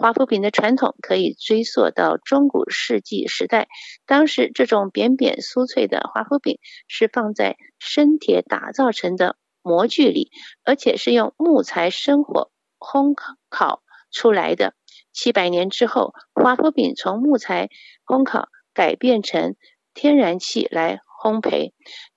[0.00, 3.68] 华夫饼的传统可以追溯到中古世纪时代，
[4.06, 9.36] 当时这种扁扁酥脆的华夫饼是放在生铁打造成的。
[9.62, 10.30] 模具里，
[10.62, 13.16] 而且是用木材生火烘
[13.50, 13.82] 烤
[14.12, 14.74] 出来的。
[15.12, 17.68] 七百年之后，华夫饼从木材
[18.06, 19.56] 烘烤改变成
[19.92, 21.72] 天然气来烘焙，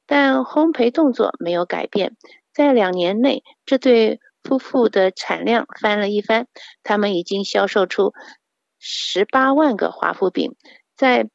[0.06, 2.18] 但烘焙动作没有改变。
[2.54, 4.20] 在两年内，这对
[4.50, 6.48] 夫妇的产量翻了一番，
[6.82, 8.14] 他们已经销售出
[8.80, 10.56] 十八万个华夫饼。
[10.98, 11.30] 在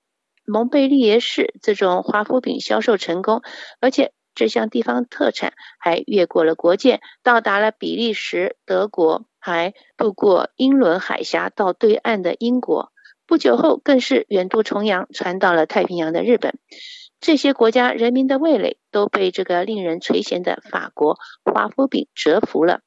[0.45, 3.43] 蒙贝利耶市，这种华夫饼销售成功，
[3.81, 4.13] 而且。
[4.37, 12.91] 这项地方特产还越过了国界，到达了比利时、德国，还渡过英伦海峡到对岸的英国。
[13.29, 16.59] 不久后，更是远渡重洋，传到了太平洋的日本。
[17.21, 22.81] 这些国家人民的味蕾都被这个令人垂涎的法国华夫饼折服了。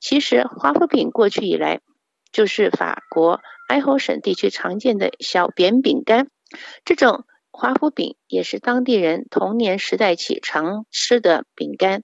[0.00, 1.80] 其实华夫饼过去以来
[2.32, 6.28] 就是法国埃侯省地区常见的小扁饼干，
[6.84, 12.02] 这种华夫饼也是当地人童年时代起常吃的饼干，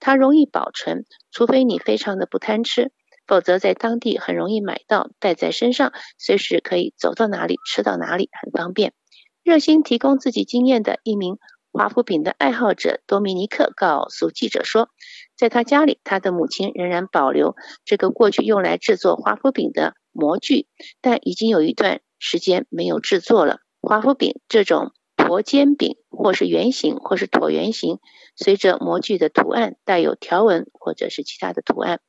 [0.00, 2.90] 它容易保存，除非你非常的不贪吃，
[3.26, 8.94] 否则在当地很容易买到，带在身上，随时可以走到哪里吃到哪里，很方便。
[9.42, 11.36] 热心提供自己经验的一名
[11.74, 14.90] 华夫饼的爱好者多米尼克告诉记者说，
[15.36, 20.68] 在他家里，他的母亲仍然保留这个过去用来制作华夫饼的模具，
[21.00, 23.58] 但已经有一段时间没有制作了。
[23.82, 27.98] 华夫饼这种椭尖饼，或是圆形，或是椭圆形，
[28.36, 32.00] 随着模具的图案带有条纹或者是其他的图案，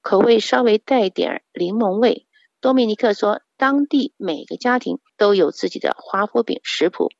[0.00, 2.26] 口味稍微带点柠檬味。
[2.62, 7.10] 多米尼克说，当地每个家庭都有自己的华夫饼食谱，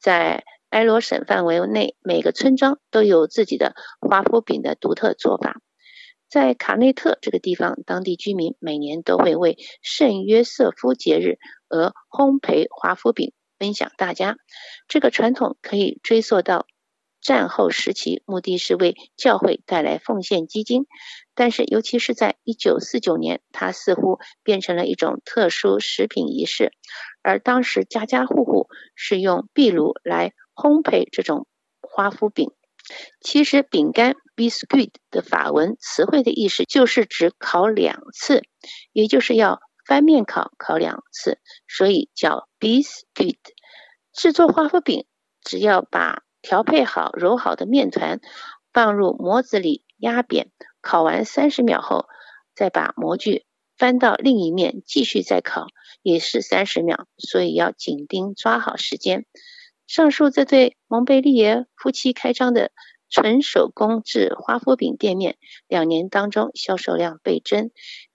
[0.00, 5.60] 在埃罗省范围内，每个村庄都有自己的华夫饼的独特做法。
[6.28, 11.38] 在卡内特这个地方，当地居民每年都会为圣约瑟夫节日
[11.68, 14.36] 而烘焙华夫饼分享大家。
[14.88, 16.66] 这个传统可以追溯到。
[17.22, 20.86] 战后时期，目的是为教会带来奉献基金，
[21.34, 26.72] 但是尤其是在一九四九年，它似乎变成了一种特殊食品仪式，
[27.22, 31.46] 而当时家家户户是用壁炉来烘焙这种
[31.80, 32.50] 花夫饼。
[33.20, 38.42] 其实，饼干 biscuit 的法文词汇的意思就是指烤两次，
[38.92, 41.38] 也就是要翻面烤烤两次，
[41.68, 43.38] 所以叫 biscuit。
[44.12, 45.04] 制作花夫饼，
[45.42, 48.20] 只要把调配好揉好的面团，
[48.72, 52.06] 放入模子里压扁，烤完三十秒后，
[52.54, 53.46] 再把模具
[53.76, 55.66] 翻到另一面继续再烤，
[56.02, 59.26] 也是三十秒，所以要紧盯抓好时间。
[59.86, 62.72] 上述这对蒙贝利耶夫妻开张的
[63.08, 65.36] 纯手工制花夫饼店面，
[65.68, 67.70] 两年当中销售量倍增，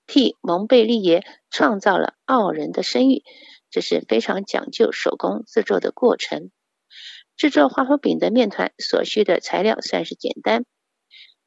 [0.06, 3.24] 替蒙贝利耶创造了傲人的声誉。
[3.70, 6.52] 这是非常讲究手工制作的过程。
[7.38, 10.66] 制作花夫饼的面团所需的材料算是简单。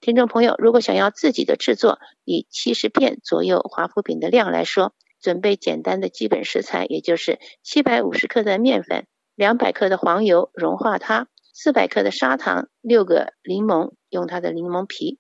[0.01, 15.19] 听众朋友，如果想要自己的制作，以七十片左右华夫饼的量来说，准备简单的基本食材，也就是七百五十克的面粉、两百克的黄油融化它、四百克的砂糖、六个柠檬用它的柠檬皮、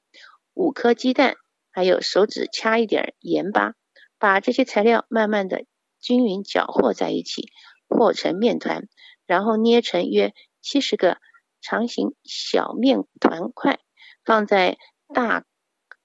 [0.53, 1.37] 五颗鸡蛋，
[1.71, 3.75] 还有手指掐一点盐巴，
[4.19, 5.65] 把这些材料慢慢的
[6.01, 7.49] 均匀搅和在一起，
[7.89, 8.89] 和成面团，
[9.27, 10.35] 然后捏成约。
[10.67, 11.19] 七十个
[11.61, 13.81] 长形小面团块
[14.25, 14.79] 放在
[15.12, 15.45] 大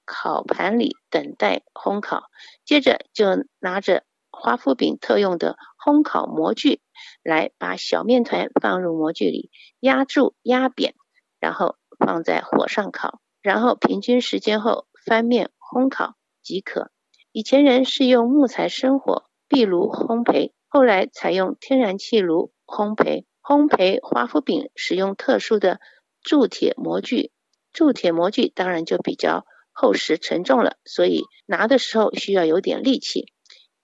[0.04, 2.24] 烤盘里等待烘烤，
[2.66, 6.80] 接着就拿着花夫饼特用的烘烤模具
[7.22, 9.50] 来把小面团放入模具里
[9.80, 10.94] 压住压扁，
[11.38, 16.90] 然后放在火上烤，然后平均时间后翻面烘烤即可。
[17.32, 23.24] 以前人是用木材生火壁炉烘焙，后来采用天然气炉烘焙。
[23.42, 25.80] 烘焙华夫饼使用特殊的
[26.22, 27.32] 铸铁模具，
[27.72, 33.32] 铸铁模具当然就比较厚实沉重了，所以拿的时候需要有点力气。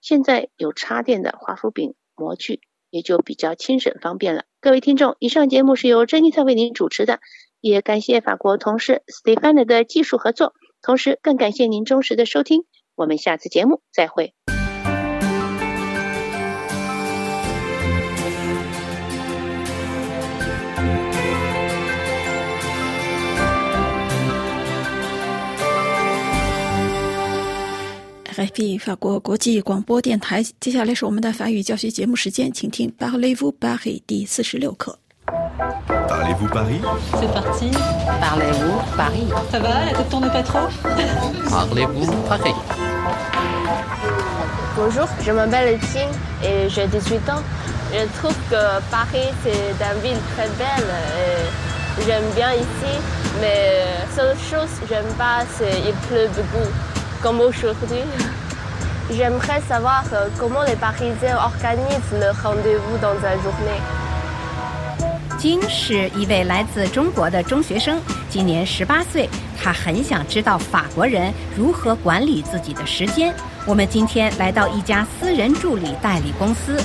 [0.07, 4.45] 现在有插电的华夫饼模具，也就比较轻省方便了。
[4.61, 7.19] 各位听众，以上节目是由珍妮特为您主持的，
[7.59, 12.63] 也感谢法国同事 Stefan 的技术合作，同时更感谢您忠实的收听。
[12.95, 14.36] 我们下次节目再会。
[28.36, 34.98] RFI 法国国际广播电台，接下来是我们的法语教学节目时间，请听 Parlez-vous Paris 第四十六课。
[36.08, 36.80] Parlez-vous Paris
[37.20, 37.70] C'est parti.
[38.20, 40.66] Parlez-vous Paris Ça va, la tête tourne pas trop
[41.50, 42.54] Parlez-vous Paris
[44.76, 46.10] Bonjour, je m'appelle Etienne
[46.42, 47.42] et j'ai 18 ans.
[47.92, 50.88] Je trouve que Paris c'est une ville très belle
[51.20, 52.92] et j'aime bien ici,
[53.40, 53.84] mais
[54.16, 56.68] seule chose que j'aime pas c'est il pleut beaucoup.
[57.21, 58.03] Comme aujourd'hui,
[59.11, 60.03] j'aimerais savoir
[60.37, 63.81] comment les Parisiens organisent le rendez-vous dans la journée.
[65.37, 67.99] 金是一位来自中国的中学生，
[68.29, 69.29] 今年十八岁。
[69.59, 73.33] 他很想知道法国人如何管理自己的时间。
[73.65, 76.77] 我们今天来到一家私人助理代理公司。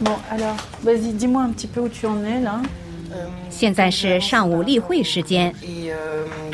[0.00, 2.60] Bon, alors, vas-y, dis-moi un petit peu où tu en es là.
[3.49, 5.53] 现在是上午例会时间。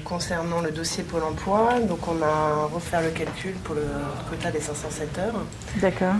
[0.03, 3.81] concernant le dossier Pôle emploi, donc on a refait le calcul pour le
[4.29, 5.33] quota des 507 heures.
[5.81, 6.13] D'accord.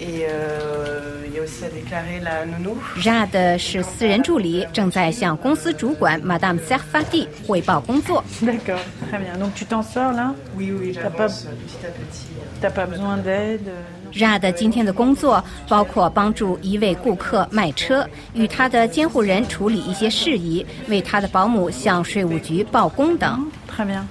[0.00, 2.78] Et euh, il y a aussi à déclarer la nounou.
[2.96, 8.24] Jade 是私人助理，正在向公司主管 Madame Serfati 汇报工作。
[8.40, 9.36] D'accord, très bien.
[9.38, 12.26] Donc tu t'en sors là Oui, oui, T'as pas, j'avance petit à petit.
[12.62, 13.68] t'as pas besoin d'aide
[14.13, 23.49] euh, Jade 今天的工作包括帮助一位顾客卖车，与他的监护人处理一些事宜，为他的保姆向税务局报工等。
[23.67, 24.03] Très bien.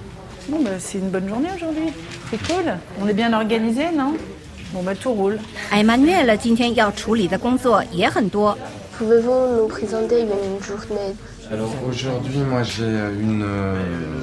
[0.49, 1.93] Bon, bah, c'est une bonne journée aujourd'hui.
[2.31, 2.75] C'est cool.
[2.99, 4.15] On est bien organisé, non
[4.73, 5.39] Bon, bah tout roule.
[5.71, 8.57] Emmanuel 今天要处理的工作也很多。
[8.97, 11.15] Pouvez-vous nous présenter une journée
[11.51, 13.75] Alors aujourd'hui, moi j'ai une, euh,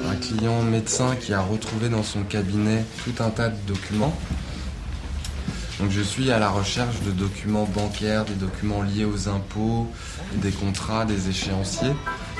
[0.09, 4.13] un client médecin qui a retrouvé dans son cabinet tout un tas de documents.
[5.80, 9.88] Donc je suis à la recherche de documents bancaires, des documents liés aux impôts,
[10.34, 11.94] des contrats, des échéanciers.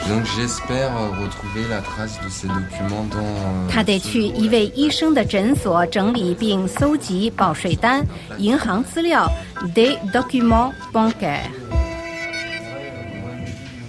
[0.05, 3.19] Et donc j'espère euh, retrouver la trace de ces documents dans...
[3.19, 8.05] euh, 他得去一位医生的诊所整理并搜集报税单、
[8.39, 9.31] 银行资料
[9.75, 11.51] （des documents bancaires）。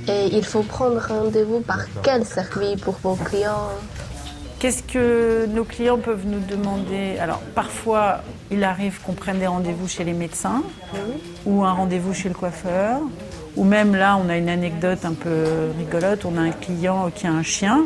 [0.07, 3.69] Et il faut prendre rendez-vous par quel service pour vos clients
[4.58, 7.16] Qu'est-ce que nos clients peuvent nous demander?
[7.20, 10.64] Alors, parfois, il arrive qu'on prenne des rendez-vous chez les médecins
[11.46, 12.98] ou un rendez-vous chez le coiffeur.
[13.56, 15.44] Ou même là, on a une anecdote un peu
[15.78, 16.24] rigolote.
[16.24, 17.84] On a un client qui a un chien.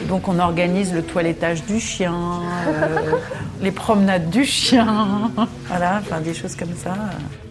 [0.00, 3.16] Et donc, on organise le toilettage du chien, euh,
[3.60, 5.32] les promenades du chien.
[5.66, 6.94] Voilà, enfin des choses comme ça.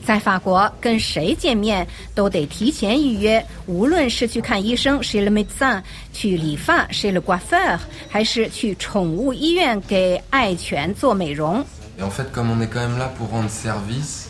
[0.06, 5.82] 在法国，跟谁见面都得提前预约，无论是去看医生 chez le médecin，
[6.12, 7.78] 去理发 chez le coiffeur，
[8.10, 11.64] 还是去宠物医院给爱犬做美容。
[12.00, 14.30] Et en fait, comme on est quand même là pour rendre service,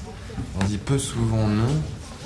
[0.60, 1.70] on dit peu souvent non.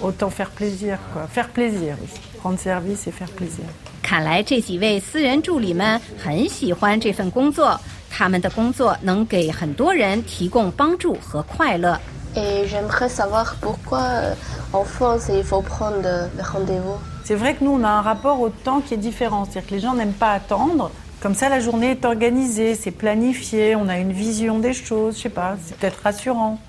[0.02, 1.28] Autant faire plaisir, quoi.
[1.28, 1.96] Faire plaisir.
[2.44, 3.66] Rendre service et faire plaisir.
[4.02, 7.80] 看来这几位私人助理们很喜欢这份工作，
[8.10, 12.00] 他们的工作能给很多人提供帮助和快乐。
[12.38, 14.34] Et j'aimerais savoir pourquoi euh,
[14.74, 16.98] en France il faut prendre euh, le rendez-vous.
[17.24, 19.46] C'est vrai que nous, on a un rapport au temps qui est différent.
[19.46, 20.92] C'est-à-dire que les gens n'aiment pas attendre.
[21.22, 25.24] Comme ça, la journée est organisée, c'est planifié, on a une vision des choses, je
[25.24, 26.60] sais pas, c'est peut-être rassurant.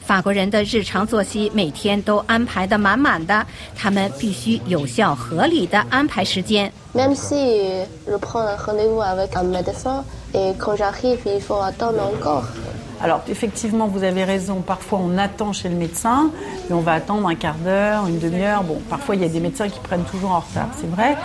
[6.95, 7.35] Même si
[8.09, 12.45] je prends un rendez-vous avec un médecin et quand j'arrive, il faut attendre encore.
[13.04, 14.62] Alors, effectivement, vous avez raison.
[14.62, 16.30] Parfois, on attend chez le médecin,
[16.70, 18.64] mais on va attendre un quart d'heure, une demi-heure.
[18.64, 21.18] Bon, parfois, il y a des médecins qui prennent toujours en retard, c'est vrai,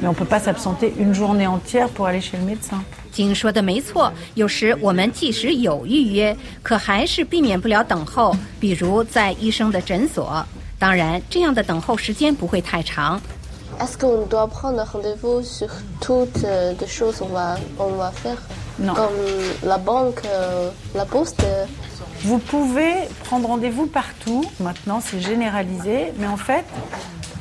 [0.00, 2.80] mais on ne peut pas s'absenter une journée entière pour aller chez le médecin.
[3.10, 10.46] 金说的没错，有时我们即使有预约，可还是避免不了等候，比如在医生的诊所。
[10.78, 13.20] 当然，这样的等候时间不会太长。
[13.81, 15.69] Est-ce qu'on doit prendre rendez-vous sur
[16.01, 18.41] toutes euh, les choses qu'on va, on va faire?
[18.79, 18.93] Non.
[18.93, 19.11] Comme
[19.63, 21.43] la banque, euh, la poste?
[21.43, 21.65] Euh,
[22.23, 22.93] Vous pouvez
[23.25, 24.43] prendre rendez-vous partout.
[24.59, 26.13] Maintenant, c'est généralisé.
[26.17, 26.65] Mais en fait,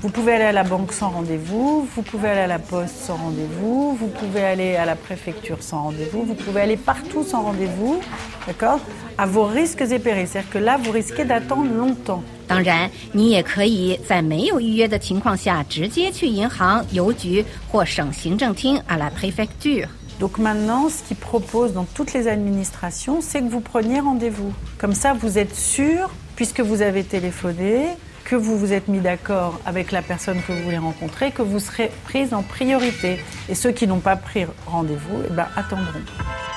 [0.03, 3.17] vous pouvez aller à la banque sans rendez-vous, vous pouvez aller à la poste sans
[3.17, 8.01] rendez-vous, vous pouvez aller à la préfecture sans rendez-vous, vous pouvez aller partout sans rendez-vous,
[8.47, 8.81] d'accord?
[9.17, 10.29] À vos risques et périls.
[10.29, 12.23] C'est-à-dire que là, vous risquez d'attendre longtemps.
[12.48, 19.88] 当然，你也可以在没有预约的情况下，直接去银行、邮局或省行政厅 à la préfecture。
[20.20, 24.52] Donc maintenant, ce qu'ils proposent dans toutes les administrations, c'est que vous preniez rendez-vous.
[24.78, 29.60] Comme ça, vous êtes sûr, puisque vous avez téléphoné, que vous vous êtes mis d'accord
[29.66, 33.20] avec la personne que vous voulez rencontrer, que vous serez prise en priorité.
[33.48, 36.04] Et ceux qui n'ont pas pris rendez-vous, eh ben, attendront.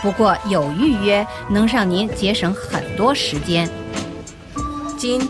[0.03, 3.69] 不过有预约能让您节省很多时间。
[4.99, 5.21] 金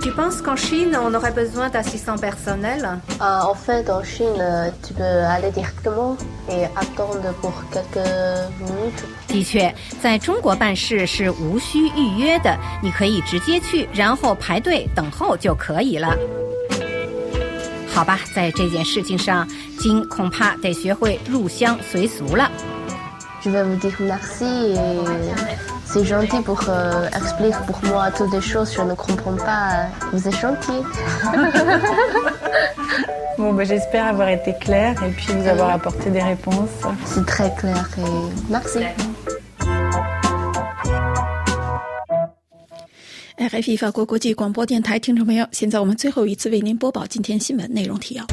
[0.00, 4.70] ，tu penses qu'en Chine on aurait besoin d'assistants personnels Euh, en fait, en Chine, euh,
[4.82, 6.16] tu peux aller directement
[6.48, 8.06] et attendre pour quelques
[8.60, 9.04] minutes.
[9.28, 16.14] 的确，在中国办事是无需预约的，你可以直接去，然后排队等候就可以了。
[17.88, 22.50] 好吧，在这件事情上，金恐怕得学会入乡随俗了。
[23.42, 24.76] Je vais vous dire merci et
[25.85, 28.73] c'est gentil pour euh, expliquer pour moi toutes les choses.
[28.73, 29.87] Je ne comprends pas.
[30.13, 30.81] Vous êtes gentil.
[33.37, 36.69] Bon, ben, j'espère avoir été claire et puis vous avoir apporté des réponses.
[37.05, 38.01] C'est très clair et
[38.49, 38.79] merci.
[43.37, 48.23] RFI 法国国际广播电台听众朋友，现在我们最后一次为您播报今天新闻内容提要。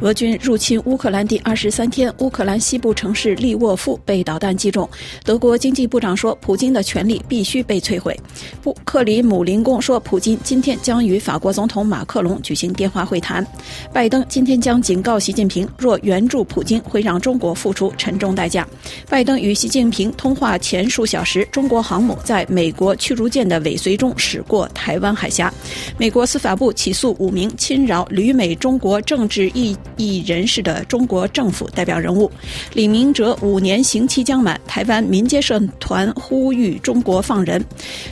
[0.00, 4.88] 俄军入侵乌克兰第二十三天，乌克兰西部城市利沃夫被导弹击中。
[5.24, 8.18] 德国经济部长说，普京的权力必须被摧毁。
[8.62, 13.46] 布克里姆林宫说，普京今天将与法国总统马克龙举行电话会谈。
[13.92, 18.66] 拜登今天将警告习近平，若援助普京，会让中国付出沉重代价。
[19.08, 25.52] 拜登与习近平通话前数小时，中国航母在美国驱逐舰的尾随中驶过台湾海峡。
[25.96, 29.48] 美国司法部起诉五名侵扰旅美中国政治
[29.96, 32.30] 一人士的中国政府代表人物。
[32.72, 37.64] 李明哲五年刑期将满，台湾民间社团呼吁中国放人。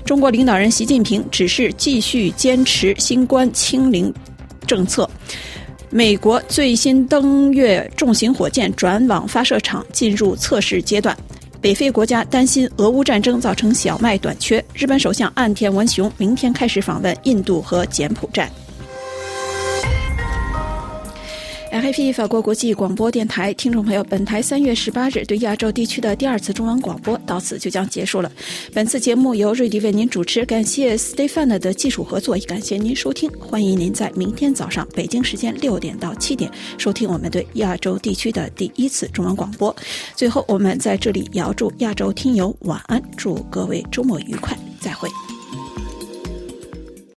[0.04, 4.12] 中国领导人习近平指示继续坚持新冠清零
[4.66, 5.08] 政策。
[5.90, 11.16] 美国最新登月重型火箭转往发射场进入测试阶段。
[11.60, 14.64] 北非国家担心俄乌战争造成小麦短缺。
[14.74, 18.50] 日本首相岸田文雄明天开始访问印度和柬埔寨。
[21.72, 28.30] RFI 法国国际广播电台听众朋友，本台三月十八日对亚洲地区的第二次中文广播到此就将结束了。
[28.74, 33.30] 本次节目由瑞迪为您主持，感谢 Stefan 的技术合作，也感谢您收听。
[33.40, 39.74] 欢迎您在明天早上北京时间六点到七点收听我们对亚洲地区的第一次中文广播。
[40.14, 45.08] 最后，我们在这里也要祝亚洲听友晚安，祝各位周末愉快，再会。